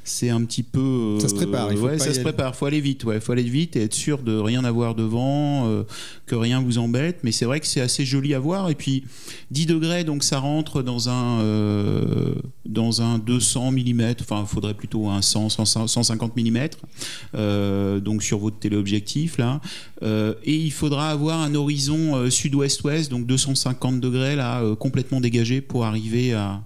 c'est 0.03 0.29
un 0.29 0.43
petit 0.43 0.63
peu. 0.63 1.17
Ça 1.19 1.29
se 1.29 1.35
prépare, 1.35 1.71
il 1.71 1.77
faut 1.77 1.85
ouais, 1.85 1.97
pas 1.97 2.03
ça 2.03 2.11
y 2.11 2.13
se 2.13 2.19
aller. 2.19 2.32
Prépare. 2.33 2.55
faut 2.55 2.65
aller 2.65 2.81
vite. 2.81 3.03
Ouais, 3.03 3.19
faut 3.19 3.33
vite 3.33 3.75
et 3.75 3.83
être 3.83 3.93
sûr 3.93 4.19
de 4.19 4.37
rien 4.37 4.63
avoir 4.63 4.95
devant, 4.95 5.67
euh, 5.67 5.83
que 6.25 6.35
rien 6.35 6.61
vous 6.61 6.77
embête. 6.77 7.19
Mais 7.23 7.31
c'est 7.31 7.45
vrai 7.45 7.59
que 7.59 7.67
c'est 7.67 7.81
assez 7.81 8.05
joli 8.05 8.33
à 8.33 8.39
voir. 8.39 8.69
Et 8.69 8.75
puis 8.75 9.03
10 9.51 9.65
degrés, 9.67 10.03
donc 10.03 10.23
ça 10.23 10.39
rentre 10.39 10.81
dans 10.81 11.09
un, 11.09 11.41
euh, 11.41 12.35
dans 12.65 13.01
un 13.01 13.19
200 13.19 13.71
mm. 13.71 14.01
Enfin, 14.21 14.41
il 14.41 14.47
faudrait 14.47 14.73
plutôt 14.73 15.09
un 15.09 15.21
100, 15.21 15.49
100, 15.49 15.87
150 15.87 16.33
mm. 16.37 17.99
Donc 18.01 18.23
sur 18.23 18.39
votre 18.39 18.59
téléobjectif 18.59 19.37
là. 19.37 19.61
Euh, 20.01 20.33
et 20.43 20.55
il 20.55 20.71
faudra 20.71 21.09
avoir 21.09 21.39
un 21.39 21.55
horizon 21.55 22.29
sud-ouest-ouest, 22.29 23.09
donc 23.09 23.25
250 23.25 23.99
degrés 23.99 24.37
complètement 24.79 25.21
dégagé 25.21 25.61
pour 25.61 25.85
arriver 25.85 26.33
à 26.33 26.61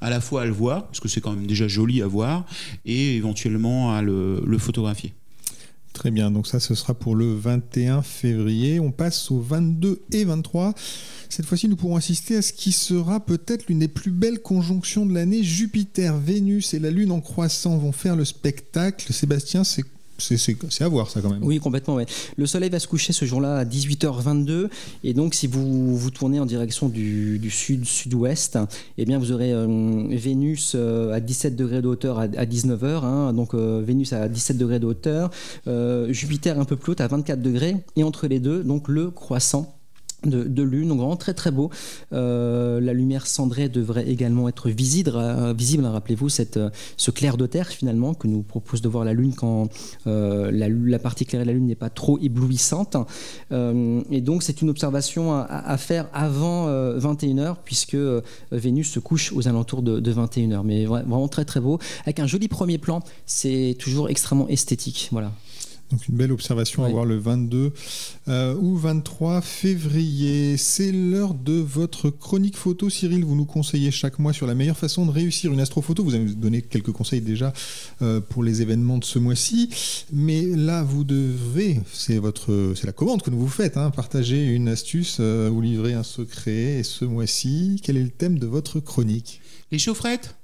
à 0.00 0.10
la 0.10 0.20
fois 0.20 0.42
à 0.42 0.44
le 0.44 0.52
voir, 0.52 0.86
parce 0.86 1.00
que 1.00 1.08
c'est 1.08 1.20
quand 1.20 1.32
même 1.32 1.46
déjà 1.46 1.68
joli 1.68 2.02
à 2.02 2.06
voir, 2.06 2.44
et 2.84 3.16
éventuellement 3.16 3.92
à 3.94 4.02
le, 4.02 4.58
photographier. 4.58 5.12
Très 5.92 6.10
bien, 6.10 6.30
donc 6.30 6.46
ça 6.46 6.60
ce 6.60 6.74
sera 6.74 6.92
pour 6.92 7.14
le 7.14 7.34
21 7.34 8.02
février. 8.02 8.80
On 8.80 8.92
passe 8.92 9.30
au 9.30 9.40
22 9.40 10.02
et 10.12 10.24
23. 10.24 10.74
Cette 11.30 11.46
fois-ci, 11.46 11.68
nous 11.68 11.76
pourrons 11.76 11.96
assister 11.96 12.36
à 12.36 12.42
ce 12.42 12.52
qui 12.52 12.72
sera 12.72 13.18
peut-être 13.18 13.68
l'une 13.68 13.78
des 13.78 13.88
plus 13.88 14.10
belles 14.10 14.40
conjonctions 14.40 15.06
de 15.06 15.14
l'année. 15.14 15.42
Jupiter, 15.42 16.18
Vénus 16.18 16.74
et 16.74 16.78
la 16.78 16.90
Lune 16.90 17.12
en 17.12 17.22
croissant 17.22 17.78
vont 17.78 17.92
faire 17.92 18.14
le 18.14 18.26
spectacle. 18.26 19.10
Sébastien, 19.10 19.64
c'est 19.64 19.84
c'est- 20.18 20.56
à 20.80 20.88
voir 20.88 21.10
ça 21.10 21.20
quand 21.20 21.30
même. 21.30 21.42
Oui, 21.42 21.58
complètement. 21.58 21.98
Le 22.36 22.46
soleil 22.46 22.70
va 22.70 22.78
se 22.78 22.86
coucher 22.86 23.12
ce 23.12 23.24
jour-là 23.24 23.58
à 23.58 23.64
18h22. 23.64 24.68
Et 25.04 25.14
donc, 25.14 25.34
si 25.34 25.46
vous 25.46 25.96
vous 25.96 26.10
tournez 26.10 26.40
en 26.40 26.46
direction 26.46 26.88
du, 26.88 27.50
sud-sud-ouest, 27.50 28.58
eh 28.98 29.04
bien, 29.04 29.18
vous 29.18 29.32
aurez 29.32 29.52
euh, 29.52 30.06
Vénus 30.10 30.72
euh, 30.74 31.12
à 31.12 31.20
17 31.20 31.56
degrés 31.56 31.82
de 31.82 31.88
hauteur 31.88 32.18
à, 32.18 32.26
19h. 32.26 33.04
hein. 33.04 33.32
donc, 33.32 33.54
euh, 33.54 33.82
Vénus 33.84 34.12
à 34.12 34.28
17 34.28 34.58
degrés 34.58 34.78
de 34.80 34.86
hauteur. 34.86 35.30
Jupiter 36.08 36.58
un 36.58 36.64
peu 36.64 36.76
plus 36.76 36.92
haut 36.92 37.00
à 37.00 37.06
24 37.06 37.40
degrés. 37.40 37.76
Et 37.96 38.02
entre 38.02 38.26
les 38.26 38.40
deux, 38.40 38.62
donc, 38.62 38.88
le 38.88 39.10
croissant. 39.10 39.75
De, 40.26 40.62
lune, 40.62 40.88
donc 40.88 40.98
vraiment 40.98 41.16
très 41.16 41.34
très 41.34 41.50
beau. 41.50 41.70
Euh, 42.12 42.80
la 42.80 42.92
lumière 42.92 43.26
cendrée 43.26 43.68
devrait 43.68 44.08
également 44.08 44.48
être 44.48 44.68
visible, 44.68 45.12
euh, 45.14 45.52
visible 45.56 45.84
hein, 45.84 45.90
rappelez-vous, 45.92 46.28
euh, 46.56 46.70
ce 46.96 47.10
clair 47.10 47.36
de 47.36 47.46
terre 47.46 47.68
finalement 47.68 48.14
que 48.14 48.26
nous 48.26 48.42
propose 48.42 48.80
de 48.82 48.88
voir 48.88 49.04
la 49.04 49.12
lune 49.12 49.34
quand 49.34 49.68
la, 50.04 50.68
la 50.68 50.98
partie 50.98 51.24
éclairée 51.24 51.44
de 51.44 51.50
la 51.50 51.54
lune 51.54 51.66
n'est 51.66 51.74
pas 51.74 51.90
trop 51.90 52.18
éblouissante. 52.18 52.96
Et 53.52 54.20
donc 54.20 54.42
c'est 54.42 54.62
une 54.62 54.70
observation 54.70 55.32
à, 55.32 55.76
faire 55.76 56.08
avant 56.12 56.68
21h 56.98 57.56
puisque 57.64 57.96
Vénus 58.52 58.90
se 58.90 58.98
couche 59.00 59.32
aux 59.32 59.46
alentours 59.48 59.82
de, 59.82 60.00
de 60.00 60.12
21h. 60.12 60.62
Mais 60.64 60.84
vra- 60.84 61.04
vraiment 61.04 61.28
très 61.28 61.44
très 61.44 61.60
beau, 61.60 61.78
avec 62.04 62.18
un 62.20 62.26
joli 62.26 62.48
premier 62.48 62.78
plan. 62.78 63.00
C'est 63.26 63.76
toujours 63.78 64.08
extrêmement 64.08 64.48
esthétique. 64.48 65.08
Voilà. 65.12 65.32
Donc 65.90 66.08
une 66.08 66.16
belle 66.16 66.32
observation 66.32 66.84
à 66.84 66.88
voir 66.88 67.04
le 67.04 67.16
22 67.16 67.72
euh, 68.28 68.54
ou 68.56 68.76
23 68.76 69.40
février. 69.40 70.56
C'est 70.56 70.90
l'heure 70.90 71.32
de 71.32 71.54
votre 71.54 72.10
chronique 72.10 72.56
photo. 72.56 72.90
Cyril, 72.90 73.24
vous 73.24 73.36
nous 73.36 73.44
conseillez 73.44 73.92
chaque 73.92 74.18
mois 74.18 74.32
sur 74.32 74.48
la 74.48 74.54
meilleure 74.54 74.76
façon 74.76 75.06
de 75.06 75.12
réussir 75.12 75.52
une 75.52 75.60
astrophoto. 75.60 76.02
Vous 76.02 76.14
avez 76.14 76.24
donné 76.24 76.62
quelques 76.62 76.90
conseils 76.90 77.20
déjà 77.20 77.52
euh, 78.02 78.20
pour 78.20 78.42
les 78.42 78.62
événements 78.62 78.98
de 78.98 79.04
ce 79.04 79.20
mois-ci. 79.20 79.70
Mais 80.12 80.42
là, 80.42 80.82
vous 80.82 81.04
devez, 81.04 81.80
c'est 81.92 82.18
votre, 82.18 82.72
c'est 82.74 82.86
la 82.86 82.92
commande 82.92 83.22
que 83.22 83.30
nous 83.30 83.38
vous 83.38 83.48
faites, 83.48 83.76
hein, 83.76 83.90
partager 83.90 84.44
une 84.44 84.68
astuce 84.68 85.18
euh, 85.20 85.48
ou 85.50 85.60
livrer 85.60 85.94
un 85.94 86.02
secret. 86.02 86.80
Et 86.80 86.82
ce 86.82 87.04
mois-ci, 87.04 87.80
quel 87.82 87.96
est 87.96 88.02
le 88.02 88.10
thème 88.10 88.40
de 88.40 88.46
votre 88.46 88.80
chronique? 88.80 89.40
Les 89.70 89.78
chaufferettes? 89.78 90.34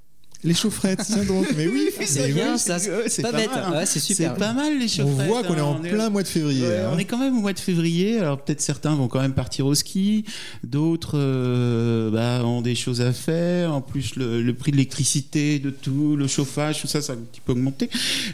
Les 0.43 0.53
chaufferettes, 0.53 1.01
tiens 1.05 1.23
donc. 1.23 1.47
Mais 1.55 1.67
oui, 1.67 1.89
C'est 2.05 2.31
bien 2.33 2.53
oui. 2.53 2.59
ça. 2.59 2.77
C'est 2.79 3.21
pas 3.21 3.31
pas 3.31 3.37
bête. 3.37 3.49
mal, 3.51 3.63
hein. 3.65 3.71
Ouais, 3.71 3.85
c'est 3.85 3.99
super. 3.99 4.33
C'est 4.33 4.39
pas 4.39 4.53
mal 4.53 4.77
les 4.77 4.85
On 4.85 4.87
chaufferettes. 4.87 5.27
voit 5.27 5.43
qu'on 5.43 5.55
est 5.55 5.59
hein. 5.59 5.63
en 5.63 5.75
plein 5.75 6.09
mois 6.09 6.23
de 6.23 6.27
février. 6.27 6.67
Ouais, 6.67 6.79
hein. 6.79 6.91
On 6.93 6.97
est 6.97 7.05
quand 7.05 7.17
même 7.17 7.37
au 7.37 7.41
mois 7.41 7.53
de 7.53 7.59
février, 7.59 8.19
alors 8.19 8.41
peut-être 8.41 8.61
certains 8.61 8.93
vont 8.95 9.07
quand 9.07 9.21
même 9.21 9.33
partir 9.33 9.65
au 9.65 9.73
ski, 9.75 10.25
d'autres 10.63 11.17
euh, 11.17 12.09
bah, 12.11 12.45
ont 12.45 12.61
des 12.61 12.75
choses 12.75 13.01
à 13.01 13.13
faire, 13.13 13.73
en 13.73 13.81
plus 13.81 14.15
le, 14.15 14.41
le 14.41 14.53
prix 14.53 14.71
de 14.71 14.77
l'électricité, 14.77 15.59
de 15.59 15.69
tout, 15.69 16.15
le 16.17 16.27
chauffage, 16.27 16.81
tout 16.81 16.87
ça, 16.87 17.01
ça 17.01 17.13
a 17.13 17.15
un 17.15 17.19
petit 17.19 17.41
peu 17.41 17.53
augmenté. 17.53 17.89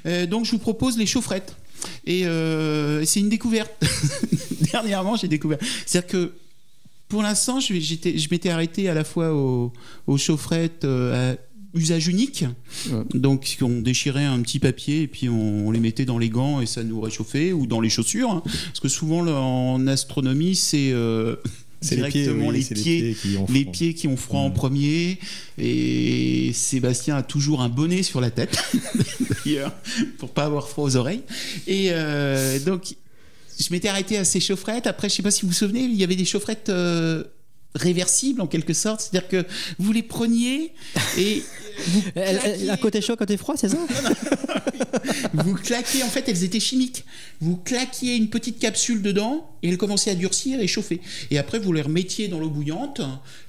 Euh, 0.05 0.25
donc 0.25 0.45
je 0.45 0.51
vous 0.51 0.59
propose 0.59 0.97
les 0.97 1.05
chaufferettes. 1.05 1.55
Et 2.05 2.25
euh, 2.25 3.05
c'est 3.05 3.19
une 3.19 3.29
découverte. 3.29 3.71
Dernièrement, 4.71 5.15
j'ai 5.15 5.27
découvert. 5.27 5.59
C'est-à-dire 5.85 6.07
que 6.09 6.33
pour 7.07 7.23
l'instant, 7.23 7.59
je, 7.59 7.73
m'étais 8.31 8.49
arrêté 8.49 8.87
à 8.87 8.93
la 8.93 9.03
fois 9.03 9.33
aux, 9.33 9.73
aux 10.05 10.17
chaufferettes 10.17 10.85
euh, 10.85 11.33
à 11.33 11.37
usage 11.73 12.07
unique, 12.07 12.45
Ouais. 12.91 13.03
donc 13.13 13.57
on 13.61 13.81
déchirait 13.81 14.25
un 14.25 14.41
petit 14.41 14.59
papier 14.59 15.03
et 15.03 15.07
puis 15.07 15.29
on, 15.29 15.67
on 15.67 15.71
les 15.71 15.79
mettait 15.79 16.05
dans 16.05 16.17
les 16.17 16.29
gants 16.29 16.61
et 16.61 16.65
ça 16.65 16.83
nous 16.83 16.99
réchauffait, 16.99 17.51
ou 17.53 17.67
dans 17.67 17.81
les 17.81 17.89
chaussures, 17.89 18.31
hein. 18.31 18.43
parce 18.43 18.79
que 18.79 18.87
souvent 18.87 19.21
là, 19.23 19.33
en 19.39 19.85
astronomie, 19.87 20.55
c'est 20.55 20.91
euh, 20.91 21.35
C'est 21.81 21.95
les 21.95 22.09
pieds, 22.09 22.23
directement 22.23 22.49
oui, 22.49 22.65
les, 22.69 22.75
pieds, 22.75 23.15
qui 23.15 23.37
ont 23.37 23.45
les 23.49 23.61
froid. 23.61 23.71
pieds 23.71 23.93
qui 23.93 24.07
ont 24.09 24.17
froid 24.17 24.41
en 24.41 24.51
premier. 24.51 25.17
Et 25.57 26.51
Sébastien 26.53 27.15
a 27.15 27.23
toujours 27.23 27.61
un 27.61 27.69
bonnet 27.69 28.03
sur 28.03 28.19
la 28.19 28.31
tête, 28.31 28.61
d'ailleurs, 29.45 29.73
pour 30.17 30.31
pas 30.31 30.43
avoir 30.43 30.67
froid 30.67 30.83
aux 30.83 30.97
oreilles. 30.97 31.23
Et 31.67 31.91
euh, 31.91 32.59
donc, 32.59 32.95
je 33.57 33.67
m'étais 33.71 33.87
arrêté 33.87 34.17
à 34.17 34.25
ces 34.25 34.41
chaufferettes. 34.41 34.87
Après, 34.87 35.07
je 35.07 35.15
sais 35.15 35.23
pas 35.23 35.31
si 35.31 35.43
vous 35.43 35.49
vous 35.49 35.53
souvenez, 35.53 35.83
il 35.83 35.95
y 35.95 36.03
avait 36.03 36.17
des 36.17 36.25
chaufferettes 36.25 36.67
euh, 36.67 37.23
réversibles 37.75 38.41
en 38.41 38.47
quelque 38.47 38.73
sorte, 38.73 39.01
c'est-à-dire 39.01 39.27
que 39.29 39.45
vous 39.77 39.91
les 39.91 40.01
preniez 40.03 40.71
et 41.17 41.43
vous 41.87 42.01
claquiez- 42.15 42.69
un 42.69 42.77
côté 42.77 43.01
chaud, 43.01 43.15
côté 43.15 43.37
froid, 43.37 43.55
c'est 43.57 43.69
ça? 43.69 43.77
Vous 45.33 45.53
claquiez, 45.55 46.03
en 46.03 46.07
fait, 46.07 46.23
elles 46.27 46.43
étaient 46.43 46.59
chimiques. 46.59 47.05
Vous 47.41 47.55
claquiez 47.57 48.15
une 48.15 48.29
petite 48.29 48.59
capsule 48.59 49.01
dedans 49.01 49.49
et 49.63 49.69
elles 49.69 49.77
commençaient 49.77 50.11
à 50.11 50.15
durcir 50.15 50.59
et 50.59 50.67
chauffer. 50.67 51.01
Et 51.31 51.37
après, 51.37 51.59
vous 51.59 51.71
les 51.73 51.81
remettiez 51.81 52.27
dans 52.27 52.39
l'eau 52.39 52.49
bouillante 52.49 53.01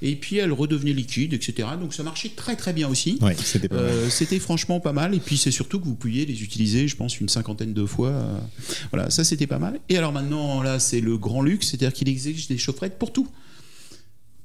et 0.03 0.17
puis 0.17 0.37
elles 0.37 0.53
redevenaient 0.53 0.93
liquides, 0.93 1.33
etc. 1.33 1.69
Donc 1.81 1.95
ça 1.95 2.03
marchait 2.03 2.31
très 2.35 2.57
très 2.57 2.73
bien 2.73 2.89
aussi. 2.89 3.19
Ouais, 3.23 3.37
c'était 3.43 3.69
pas 3.69 3.77
mal. 3.77 3.85
Euh, 3.85 4.11
C'était 4.11 4.39
franchement 4.39 4.81
pas 4.81 4.93
mal. 4.93 5.15
Et 5.15 5.21
puis 5.21 5.37
c'est 5.39 5.51
surtout 5.51 5.81
que 5.81 5.85
vous 5.85 5.95
pouviez 5.95 6.27
les 6.27 6.43
utiliser, 6.43 6.89
je 6.89 6.97
pense, 6.97 7.21
une 7.21 7.29
cinquantaine 7.29 7.73
de 7.73 7.87
fois. 7.87 8.13
Voilà, 8.93 9.11
ça 9.11 9.25
c'était 9.25 9.47
pas 9.47 9.59
mal. 9.59 9.81
Et 9.89 9.97
alors 9.97 10.13
maintenant, 10.13 10.63
là, 10.63 10.79
c'est 10.79 11.01
le 11.01 11.17
grand 11.19 11.43
luxe, 11.43 11.69
c'est-à-dire 11.71 11.93
qu'il 11.93 12.09
exige 12.09 12.49
des 12.49 12.59
chaufferettes 12.59 12.99
pour 12.99 13.13
tout. 13.13 13.29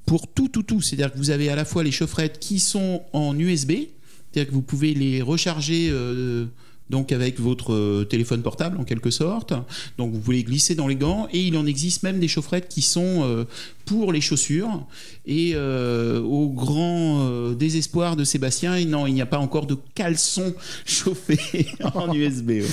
Pour 0.05 0.27
tout, 0.27 0.47
tout, 0.49 0.63
tout. 0.63 0.81
C'est-à-dire 0.81 1.11
que 1.11 1.17
vous 1.17 1.31
avez 1.31 1.49
à 1.49 1.55
la 1.55 1.65
fois 1.65 1.83
les 1.83 1.91
chaufferettes 1.91 2.39
qui 2.39 2.59
sont 2.59 3.01
en 3.13 3.37
USB, 3.37 3.71
c'est-à-dire 4.31 4.49
que 4.49 4.53
vous 4.53 4.61
pouvez 4.61 4.93
les 4.93 5.21
recharger. 5.21 5.89
euh, 5.91 6.45
donc 6.89 7.11
avec 7.11 7.39
votre 7.39 7.73
euh, 7.73 8.05
téléphone 8.05 8.41
portable 8.41 8.77
en 8.79 8.83
quelque 8.83 9.09
sorte. 9.11 9.53
Donc 9.97 10.13
vous 10.13 10.19
pouvez 10.19 10.43
glisser 10.43 10.75
dans 10.75 10.87
les 10.87 10.95
gants 10.95 11.27
et 11.33 11.41
il 11.41 11.57
en 11.57 11.65
existe 11.65 12.03
même 12.03 12.19
des 12.19 12.27
chaufferettes 12.27 12.67
qui 12.67 12.81
sont 12.81 13.23
euh, 13.23 13.45
pour 13.85 14.11
les 14.11 14.21
chaussures. 14.21 14.85
Et 15.27 15.53
euh, 15.55 16.21
au 16.21 16.49
grand 16.49 17.51
désespoir 17.53 18.15
de 18.15 18.23
Sébastien, 18.23 18.83
non, 18.85 19.07
il 19.07 19.13
n'y 19.13 19.21
a 19.21 19.25
pas 19.25 19.39
encore 19.39 19.65
de 19.65 19.75
caleçon 19.95 20.53
chauffé 20.85 21.39
en 21.93 22.13
USB. 22.13 22.49
ouais. 22.49 22.63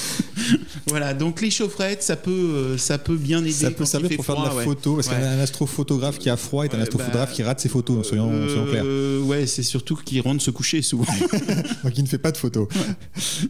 voilà, 0.87 1.15
donc 1.15 1.41
les 1.41 1.51
chaufferettes, 1.51 2.03
ça 2.03 2.17
peut, 2.17 2.77
ça 2.77 2.99
peut 2.99 3.17
bien 3.17 3.41
aider. 3.41 3.53
Ça 3.53 3.71
peut 3.71 3.85
servir 3.85 4.11
pour 4.17 4.25
faire 4.27 4.41
de 4.41 4.49
la 4.49 4.55
ouais. 4.55 4.65
photo, 4.65 4.97
parce 4.97 5.09
Ouais. 5.09 5.15
qu'un 5.15 5.39
astrophotographe 5.39 6.19
qui 6.19 6.31
a 6.31 6.37
froid 6.37 6.65
est 6.65 6.75
un 6.75 6.81
astrophotographe 6.81 7.31
bah, 7.31 7.35
qui 7.35 7.43
rate 7.43 7.61
ses 7.61 7.69
photos, 7.69 8.07
soyons, 8.07 8.31
soyons 8.49 8.67
clairs. 8.67 8.85
Euh, 8.87 9.21
ouais, 9.23 9.47
c'est 9.47 9.63
surtout 9.63 9.97
qu'ils 9.97 10.21
rentrent 10.21 10.43
se 10.43 10.51
coucher 10.51 10.83
souvent. 10.83 11.05
Donc 11.85 11.97
il 11.97 12.03
ne 12.03 12.09
fait 12.09 12.19
pas 12.19 12.33
de 12.33 12.37
photos. 12.37 12.69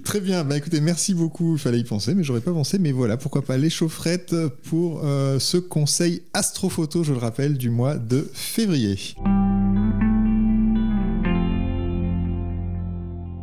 Très 0.04 0.20
bien, 0.20 0.44
bah 0.52 0.58
écoutez, 0.58 0.82
merci 0.82 1.14
beaucoup, 1.14 1.54
il 1.54 1.58
fallait 1.58 1.80
y 1.80 1.84
penser, 1.84 2.14
mais 2.14 2.22
j'aurais 2.22 2.42
pas 2.42 2.52
pensé, 2.52 2.78
mais 2.78 2.92
voilà, 2.92 3.16
pourquoi 3.16 3.40
pas 3.40 3.56
les 3.56 3.70
chaufferettes 3.70 4.36
pour 4.64 5.00
euh, 5.02 5.38
ce 5.38 5.56
conseil 5.56 6.20
astrophoto, 6.34 7.02
je 7.02 7.14
le 7.14 7.18
rappelle, 7.18 7.56
du 7.56 7.70
mois 7.70 7.96
de 7.96 8.28
février. 8.34 8.98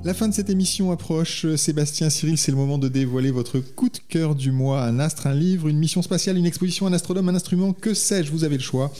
La 0.04 0.14
fin 0.14 0.28
de 0.28 0.36
cette 0.36 0.52
émission 0.52 0.92
approche. 0.92 1.48
Sébastien 1.56 2.12
Cyril, 2.12 2.38
c'est 2.38 2.52
le 2.52 2.58
moment 2.58 2.78
de 2.78 2.88
dévoiler 2.88 3.32
votre 3.32 3.58
coup 3.60 3.90
de 3.90 3.98
cœur 4.08 4.36
du 4.36 4.52
mois. 4.52 4.84
Un 4.84 5.00
astre, 5.00 5.26
un 5.26 5.34
livre, 5.34 5.68
une 5.68 5.80
mission 5.80 6.04
spatiale, 6.04 6.38
une 6.38 6.46
exposition, 6.46 6.86
un 6.86 6.94
astronome, 6.94 7.28
un 7.30 7.36
instrument, 7.36 7.74
que 7.74 7.96
sais-je, 7.96 8.30
vous 8.30 8.44
avez 8.44 8.58
le 8.58 8.62
choix. 8.62 8.94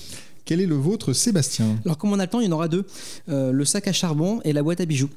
Quel 0.46 0.62
est 0.62 0.66
le 0.66 0.74
vôtre, 0.74 1.14
Sébastien? 1.14 1.78
Alors, 1.86 2.00
comme 2.00 2.12
on 2.12 2.18
a 2.18 2.24
le 2.24 2.30
temps, 2.30 2.40
il 2.40 2.48
y 2.48 2.50
en 2.50 2.54
aura 2.54 2.70
deux 2.70 2.88
Euh, 3.30 3.52
le 3.52 3.66
sac 3.66 3.88
à 3.88 3.94
charbon 3.94 4.42
et 4.44 4.52
la 4.52 4.64
boîte 4.64 4.82
à 4.82 4.86
bijoux. 4.86 5.12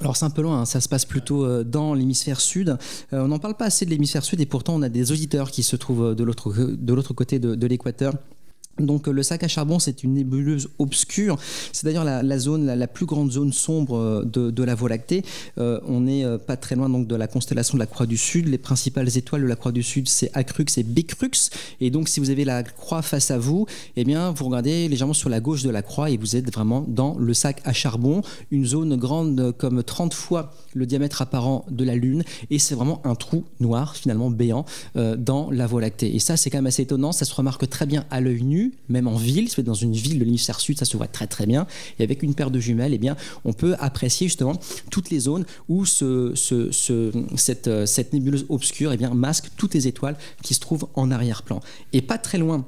Alors 0.00 0.16
c'est 0.16 0.24
un 0.24 0.30
peu 0.30 0.40
loin, 0.40 0.60
hein, 0.60 0.64
ça 0.64 0.80
se 0.80 0.88
passe 0.88 1.04
plutôt 1.04 1.44
euh, 1.44 1.62
dans 1.62 1.92
l'hémisphère 1.92 2.40
sud. 2.40 2.70
Euh, 3.12 3.24
on 3.24 3.28
n'en 3.28 3.38
parle 3.38 3.54
pas 3.54 3.66
assez 3.66 3.84
de 3.84 3.90
l'hémisphère 3.90 4.24
sud 4.24 4.40
et 4.40 4.46
pourtant 4.46 4.74
on 4.76 4.82
a 4.82 4.88
des 4.88 5.12
auditeurs 5.12 5.50
qui 5.50 5.62
se 5.62 5.76
trouvent 5.76 6.12
euh, 6.12 6.14
de 6.14 6.24
l'autre 6.24 7.14
côté 7.14 7.38
de 7.38 7.66
l'équateur. 7.66 8.14
Donc 8.86 9.08
euh, 9.08 9.12
le 9.12 9.22
sac 9.22 9.42
à 9.42 9.48
charbon, 9.48 9.78
c'est 9.78 10.02
une 10.02 10.14
nébuleuse 10.14 10.68
obscure. 10.78 11.38
C'est 11.72 11.84
d'ailleurs 11.84 12.04
la, 12.04 12.38
zone, 12.38 12.66
la, 12.66 12.86
plus 12.86 13.06
grande 13.06 13.30
zone 13.30 13.52
sombre 13.52 13.96
euh, 13.96 14.24
de, 14.24 14.62
la 14.62 14.74
Voie 14.74 14.88
lactée. 14.88 15.24
Euh, 15.58 15.80
on 15.86 16.00
n'est 16.00 16.24
pas 16.38 16.56
très 16.56 16.76
loin 16.76 16.88
donc 16.88 17.06
de 17.06 17.16
la 17.16 17.26
constellation 17.26 17.76
de 17.76 17.80
la 17.80 17.86
Croix 17.86 18.06
du 18.06 18.16
Sud. 18.16 18.48
Les 18.48 18.58
principales 18.58 19.16
étoiles 19.16 19.42
de 19.42 19.46
la 19.46 19.56
Croix 19.56 19.72
du 19.72 19.82
Sud, 19.82 20.08
c'est 20.08 20.30
Acrux 20.34 20.66
et 20.76 20.82
Bicrux. 20.82 21.50
Et 21.80 21.90
donc 21.90 22.08
si 22.08 22.20
vous 22.20 22.30
avez 22.30 22.44
la 22.44 22.62
Croix 22.62 23.02
face 23.02 23.30
à 23.30 23.38
vous, 23.38 23.66
eh 23.96 24.04
bien 24.04 24.32
vous 24.32 24.46
regardez 24.46 24.88
légèrement 24.88 25.14
sur 25.14 25.28
la 25.28 25.40
gauche 25.40 25.62
de 25.62 25.70
la 25.70 25.82
Croix 25.82 26.10
et 26.10 26.16
vous 26.16 26.36
êtes 26.36 26.52
vraiment 26.52 26.84
dans 26.86 27.16
le 27.18 27.34
sac 27.34 27.60
à 27.64 27.72
charbon, 27.72 28.22
une 28.50 28.66
zone 28.66 28.96
grande 28.96 29.54
comme 29.56 29.82
30 29.82 30.14
fois 30.14 30.52
le 30.74 30.86
diamètre 30.86 31.22
apparent 31.22 31.64
de 31.70 31.84
la 31.84 31.94
Lune. 31.94 32.22
Et 32.50 32.58
c'est 32.58 32.74
vraiment 32.74 33.00
un 33.04 33.14
trou 33.14 33.44
noir 33.60 33.96
finalement 33.96 34.30
béant 34.30 34.64
dans 34.94 35.50
la 35.50 35.66
Voie 35.66 35.80
lactée. 35.80 36.14
Et 36.14 36.18
ça, 36.18 36.36
c'est 36.36 36.50
quand 36.50 36.58
même 36.58 36.66
assez 36.66 36.82
étonnant. 36.82 37.12
Ça 37.12 37.24
se 37.24 37.34
remarque 37.34 37.68
très 37.68 37.86
bien 37.86 38.04
à 38.10 38.20
l'œil 38.20 38.42
nu, 38.42 38.69
même 38.88 39.06
en 39.06 39.16
ville. 39.16 39.48
Si 39.48 39.62
dans 39.62 39.74
une 39.74 39.92
ville 39.92 40.18
de 40.18 40.24
l'hémisphère 40.24 40.60
sud, 40.60 40.78
ça 40.78 40.84
se 40.84 40.96
voit 40.96 41.06
très 41.06 41.26
très 41.26 41.46
bien. 41.46 41.66
Et 41.98 42.02
avec 42.02 42.22
une 42.22 42.34
paire 42.34 42.50
de 42.50 42.60
jumelles, 42.60 42.94
eh 42.94 42.98
bien, 42.98 43.16
on 43.44 43.52
peut 43.52 43.74
apprécier 43.78 44.28
justement 44.28 44.58
toutes 44.90 45.10
les 45.10 45.20
zones 45.20 45.44
où 45.68 45.84
euh, 46.02 46.34
cette 46.34 48.12
nébuleuse 48.12 48.46
obscure 48.48 48.92
eh 48.92 48.96
bien, 48.96 49.10
masque 49.14 49.50
toutes 49.56 49.74
les 49.74 49.86
étoiles 49.86 50.16
qui 50.42 50.54
se 50.54 50.60
trouvent 50.60 50.88
en 50.94 51.10
arrière-plan. 51.10 51.60
Et 51.92 52.02
pas 52.02 52.18
très 52.18 52.38
loin. 52.38 52.66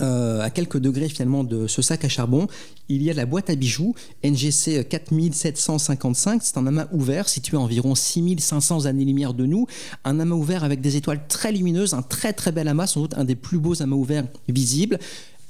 euh, 0.00 0.40
à 0.40 0.50
quelques 0.50 0.78
degrés 0.78 1.08
finalement 1.08 1.44
de 1.44 1.66
ce 1.66 1.82
sac 1.82 2.04
à 2.04 2.08
charbon, 2.08 2.46
il 2.88 3.02
y 3.02 3.10
a 3.10 3.14
la 3.14 3.26
boîte 3.26 3.50
à 3.50 3.54
bijoux 3.54 3.94
NGC 4.24 4.84
4755. 4.84 6.42
C'est 6.42 6.58
un 6.58 6.66
amas 6.66 6.86
ouvert 6.92 7.28
situé 7.28 7.56
à 7.56 7.60
environ 7.60 7.94
6500 7.94 8.86
années-lumière 8.86 9.34
de 9.34 9.46
nous. 9.46 9.66
Un 10.04 10.20
amas 10.20 10.36
ouvert 10.36 10.64
avec 10.64 10.80
des 10.80 10.96
étoiles 10.96 11.26
très 11.28 11.52
lumineuses, 11.52 11.94
un 11.94 12.02
très 12.02 12.32
très 12.32 12.52
bel 12.52 12.68
amas, 12.68 12.86
sans 12.86 13.00
doute 13.00 13.14
un 13.16 13.24
des 13.24 13.34
plus 13.36 13.58
beaux 13.58 13.82
amas 13.82 13.96
ouverts 13.96 14.26
visibles 14.48 14.98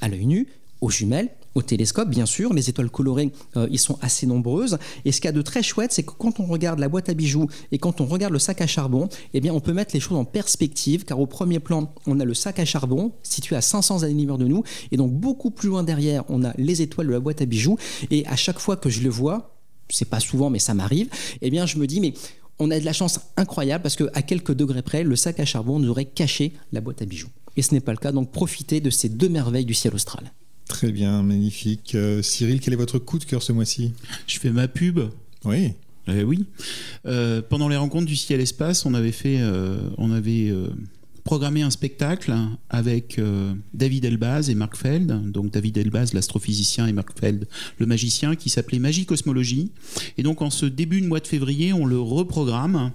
à 0.00 0.08
l'œil 0.08 0.26
nu, 0.26 0.48
aux 0.80 0.90
jumelles, 0.90 1.30
au 1.54 1.62
télescope, 1.62 2.08
bien 2.08 2.26
sûr. 2.26 2.52
Les 2.54 2.68
étoiles 2.68 2.90
colorées, 2.90 3.32
euh, 3.56 3.66
ils 3.70 3.78
sont 3.78 3.98
assez 4.00 4.26
nombreuses. 4.26 4.78
Et 5.04 5.12
ce 5.12 5.20
qu'il 5.20 5.28
y 5.28 5.30
a 5.30 5.32
de 5.32 5.42
très 5.42 5.62
chouette, 5.62 5.92
c'est 5.92 6.04
que 6.04 6.12
quand 6.12 6.40
on 6.40 6.44
regarde 6.44 6.78
la 6.78 6.88
boîte 6.88 7.08
à 7.08 7.14
bijoux 7.14 7.48
et 7.72 7.78
quand 7.78 8.00
on 8.00 8.06
regarde 8.06 8.32
le 8.32 8.38
sac 8.38 8.60
à 8.60 8.66
charbon, 8.66 9.08
eh 9.34 9.40
bien, 9.40 9.52
on 9.52 9.60
peut 9.60 9.72
mettre 9.72 9.94
les 9.94 10.00
choses 10.00 10.16
en 10.16 10.24
perspective, 10.24 11.04
car 11.04 11.18
au 11.18 11.26
premier 11.26 11.58
plan, 11.58 11.92
on 12.06 12.20
a 12.20 12.24
le 12.24 12.34
sac 12.34 12.58
à 12.60 12.64
charbon 12.64 13.12
situé 13.22 13.56
à 13.56 13.60
500 13.60 14.04
années-lumière 14.04 14.38
de 14.38 14.46
nous, 14.46 14.62
et 14.92 14.96
donc 14.96 15.12
beaucoup 15.12 15.50
plus 15.50 15.68
loin 15.68 15.82
derrière, 15.82 16.24
on 16.28 16.44
a 16.44 16.52
les 16.58 16.82
étoiles 16.82 17.08
de 17.08 17.12
la 17.12 17.20
boîte 17.20 17.42
à 17.42 17.46
bijoux. 17.46 17.76
Et 18.10 18.24
à 18.26 18.36
chaque 18.36 18.58
fois 18.58 18.76
que 18.76 18.88
je 18.88 19.02
le 19.02 19.10
vois, 19.10 19.56
c'est 19.90 20.08
pas 20.08 20.20
souvent, 20.20 20.50
mais 20.50 20.58
ça 20.58 20.74
m'arrive, 20.74 21.08
eh 21.42 21.50
bien, 21.50 21.66
je 21.66 21.78
me 21.78 21.86
dis, 21.86 22.00
mais 22.00 22.12
on 22.58 22.70
a 22.70 22.78
de 22.78 22.84
la 22.84 22.92
chance 22.92 23.20
incroyable 23.36 23.82
parce 23.82 23.96
qu'à 23.96 24.22
quelques 24.22 24.52
degrés 24.52 24.82
près, 24.82 25.02
le 25.02 25.16
sac 25.16 25.40
à 25.40 25.44
charbon 25.44 25.78
nous 25.78 25.88
aurait 25.88 26.04
caché 26.04 26.52
la 26.72 26.80
boîte 26.80 27.02
à 27.02 27.04
bijoux. 27.04 27.30
Et 27.58 27.62
ce 27.62 27.74
n'est 27.74 27.80
pas 27.80 27.90
le 27.90 27.98
cas, 27.98 28.12
donc 28.12 28.30
profitez 28.30 28.80
de 28.80 28.88
ces 28.88 29.08
deux 29.08 29.28
merveilles 29.28 29.64
du 29.64 29.74
ciel 29.74 29.92
austral. 29.92 30.32
Très 30.68 30.92
bien, 30.92 31.24
magnifique. 31.24 31.96
Euh, 31.96 32.22
Cyril, 32.22 32.60
quel 32.60 32.72
est 32.72 32.76
votre 32.76 33.00
coup 33.00 33.18
de 33.18 33.24
cœur 33.24 33.42
ce 33.42 33.52
mois-ci? 33.52 33.94
Je 34.28 34.38
fais 34.38 34.50
ma 34.50 34.68
pub. 34.68 35.00
Oui. 35.44 35.72
Eh 36.06 36.22
oui. 36.22 36.44
Euh, 37.04 37.42
pendant 37.42 37.68
les 37.68 37.76
rencontres 37.76 38.06
du 38.06 38.14
ciel 38.14 38.40
espace, 38.40 38.86
on 38.86 38.94
avait 38.94 39.10
fait, 39.10 39.38
euh, 39.40 39.80
on 39.98 40.12
avait 40.12 40.50
euh, 40.50 40.68
programmé 41.28 41.60
un 41.60 41.68
spectacle 41.68 42.34
avec 42.70 43.18
euh, 43.18 43.52
David 43.74 44.06
Elbaz 44.06 44.48
et 44.48 44.54
Mark 44.54 44.74
Feld. 44.78 45.30
Donc 45.30 45.50
David 45.50 45.76
Elbaz, 45.76 46.14
l'astrophysicien, 46.14 46.86
et 46.86 46.94
Mark 46.94 47.10
Feld, 47.20 47.46
le 47.76 47.84
magicien, 47.84 48.34
qui 48.34 48.48
s'appelait 48.48 48.78
Magie 48.78 49.04
Cosmologie. 49.04 49.70
Et 50.16 50.22
donc 50.22 50.40
en 50.40 50.48
ce 50.48 50.64
début 50.64 51.02
de 51.02 51.06
mois 51.06 51.20
de 51.20 51.26
février, 51.26 51.74
on 51.74 51.84
le 51.84 52.00
reprogramme. 52.00 52.92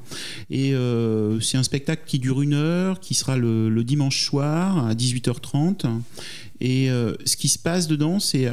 Et 0.49 0.73
euh, 0.73 1.39
c'est 1.41 1.59
un 1.59 1.63
spectacle 1.63 2.05
qui 2.07 2.17
dure 2.17 2.41
une 2.41 2.55
heure, 2.55 2.99
qui 2.99 3.13
sera 3.13 3.37
le, 3.37 3.83
dimanche 3.83 4.25
soir 4.25 4.83
à 4.83 4.95
18h30. 4.95 5.85
Et 6.59 6.89
euh, 6.89 7.13
ce 7.25 7.37
qui 7.37 7.49
se 7.49 7.59
passe 7.59 7.85
dedans, 7.85 8.19
c'est 8.19 8.47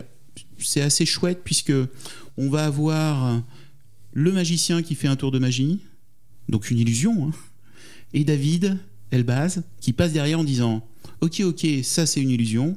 c'est 0.58 0.82
assez 0.82 1.06
chouette 1.06 1.40
puisque 1.42 1.72
on 2.36 2.50
va 2.50 2.66
avoir 2.66 3.42
le 4.12 4.30
magicien 4.30 4.82
qui 4.82 4.94
fait 4.94 5.08
un 5.08 5.16
tour 5.16 5.30
de 5.30 5.38
magie, 5.38 5.78
donc 6.50 6.70
une 6.70 6.78
illusion, 6.78 7.28
hein, 7.28 7.32
et 8.12 8.24
David 8.24 8.78
Elbaz 9.10 9.62
qui 9.80 9.92
passe 9.92 10.12
derrière 10.12 10.40
en 10.40 10.44
disant 10.44 10.86
Ok, 11.20 11.40
ok, 11.40 11.66
ça 11.82 12.06
c'est 12.06 12.20
une 12.20 12.30
illusion, 12.30 12.76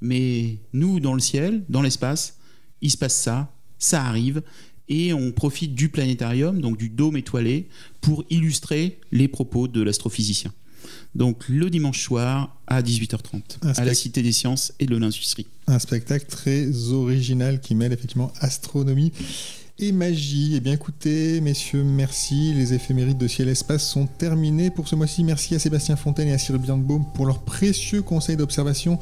mais 0.00 0.58
nous 0.72 1.00
dans 1.00 1.14
le 1.14 1.20
ciel, 1.20 1.62
dans 1.68 1.82
l'espace, 1.82 2.38
il 2.82 2.90
se 2.90 2.96
passe 2.96 3.16
ça, 3.16 3.52
ça 3.78 4.04
arrive, 4.04 4.42
et 4.88 5.12
on 5.12 5.32
profite 5.32 5.74
du 5.74 5.88
planétarium, 5.88 6.60
donc 6.60 6.78
du 6.78 6.88
dôme 6.88 7.16
étoilé, 7.16 7.68
pour 8.00 8.24
illustrer 8.30 9.00
les 9.12 9.28
propos 9.28 9.68
de 9.68 9.82
l'astrophysicien. 9.82 10.52
Donc 11.14 11.48
le 11.48 11.70
dimanche 11.70 12.02
soir 12.02 12.60
à 12.66 12.82
18h30 12.82 13.40
Un 13.62 13.72
à 13.72 13.84
la 13.84 13.94
Cité 13.94 14.22
des 14.22 14.32
Sciences 14.32 14.72
et 14.78 14.86
de 14.86 14.96
l'Industrie. 14.96 15.46
Un 15.66 15.78
spectacle 15.78 16.26
très 16.26 16.92
original 16.92 17.60
qui 17.60 17.74
mêle 17.74 17.92
effectivement 17.92 18.32
astronomie 18.40 19.12
et 19.78 19.92
magie. 19.92 20.54
Eh 20.56 20.60
bien 20.60 20.72
écoutez, 20.72 21.40
messieurs, 21.40 21.84
merci. 21.84 22.52
Les 22.54 22.74
éphémérides 22.74 23.18
de 23.18 23.28
Ciel 23.28 23.48
Espace 23.48 23.86
sont 23.86 24.06
terminées 24.06 24.70
pour 24.70 24.88
ce 24.88 24.96
mois-ci. 24.96 25.24
Merci 25.24 25.54
à 25.54 25.58
Sébastien 25.58 25.96
Fontaine 25.96 26.28
et 26.28 26.32
à 26.32 26.38
Cyril 26.38 26.60
Birnbaum 26.60 27.04
pour 27.14 27.26
leurs 27.26 27.40
précieux 27.40 28.02
conseils 28.02 28.36
d'observation. 28.36 28.98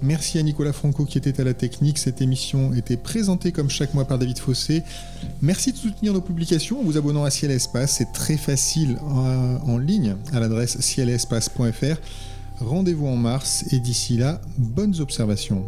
Merci 0.00 0.38
à 0.38 0.42
Nicolas 0.42 0.72
Franco 0.72 1.04
qui 1.04 1.18
était 1.18 1.40
à 1.40 1.44
la 1.44 1.54
technique. 1.54 1.98
Cette 1.98 2.20
émission 2.20 2.72
était 2.74 2.96
présentée 2.96 3.52
comme 3.52 3.70
chaque 3.70 3.94
mois 3.94 4.04
par 4.04 4.18
David 4.18 4.38
Fossé. 4.38 4.82
Merci 5.42 5.72
de 5.72 5.76
soutenir 5.76 6.12
nos 6.12 6.20
publications 6.20 6.80
en 6.80 6.84
vous 6.84 6.96
abonnant 6.96 7.24
à 7.24 7.30
Ciel 7.30 7.50
Espace. 7.50 7.96
C'est 7.98 8.12
très 8.12 8.36
facile 8.36 8.98
euh, 9.02 9.58
en 9.66 9.78
ligne 9.78 10.16
à 10.32 10.40
l'adresse 10.40 10.80
cielespace.fr. 10.80 11.96
Rendez-vous 12.60 13.06
en 13.06 13.16
mars 13.16 13.64
et 13.72 13.78
d'ici 13.78 14.16
là, 14.16 14.40
bonnes 14.56 15.00
observations. 15.00 15.64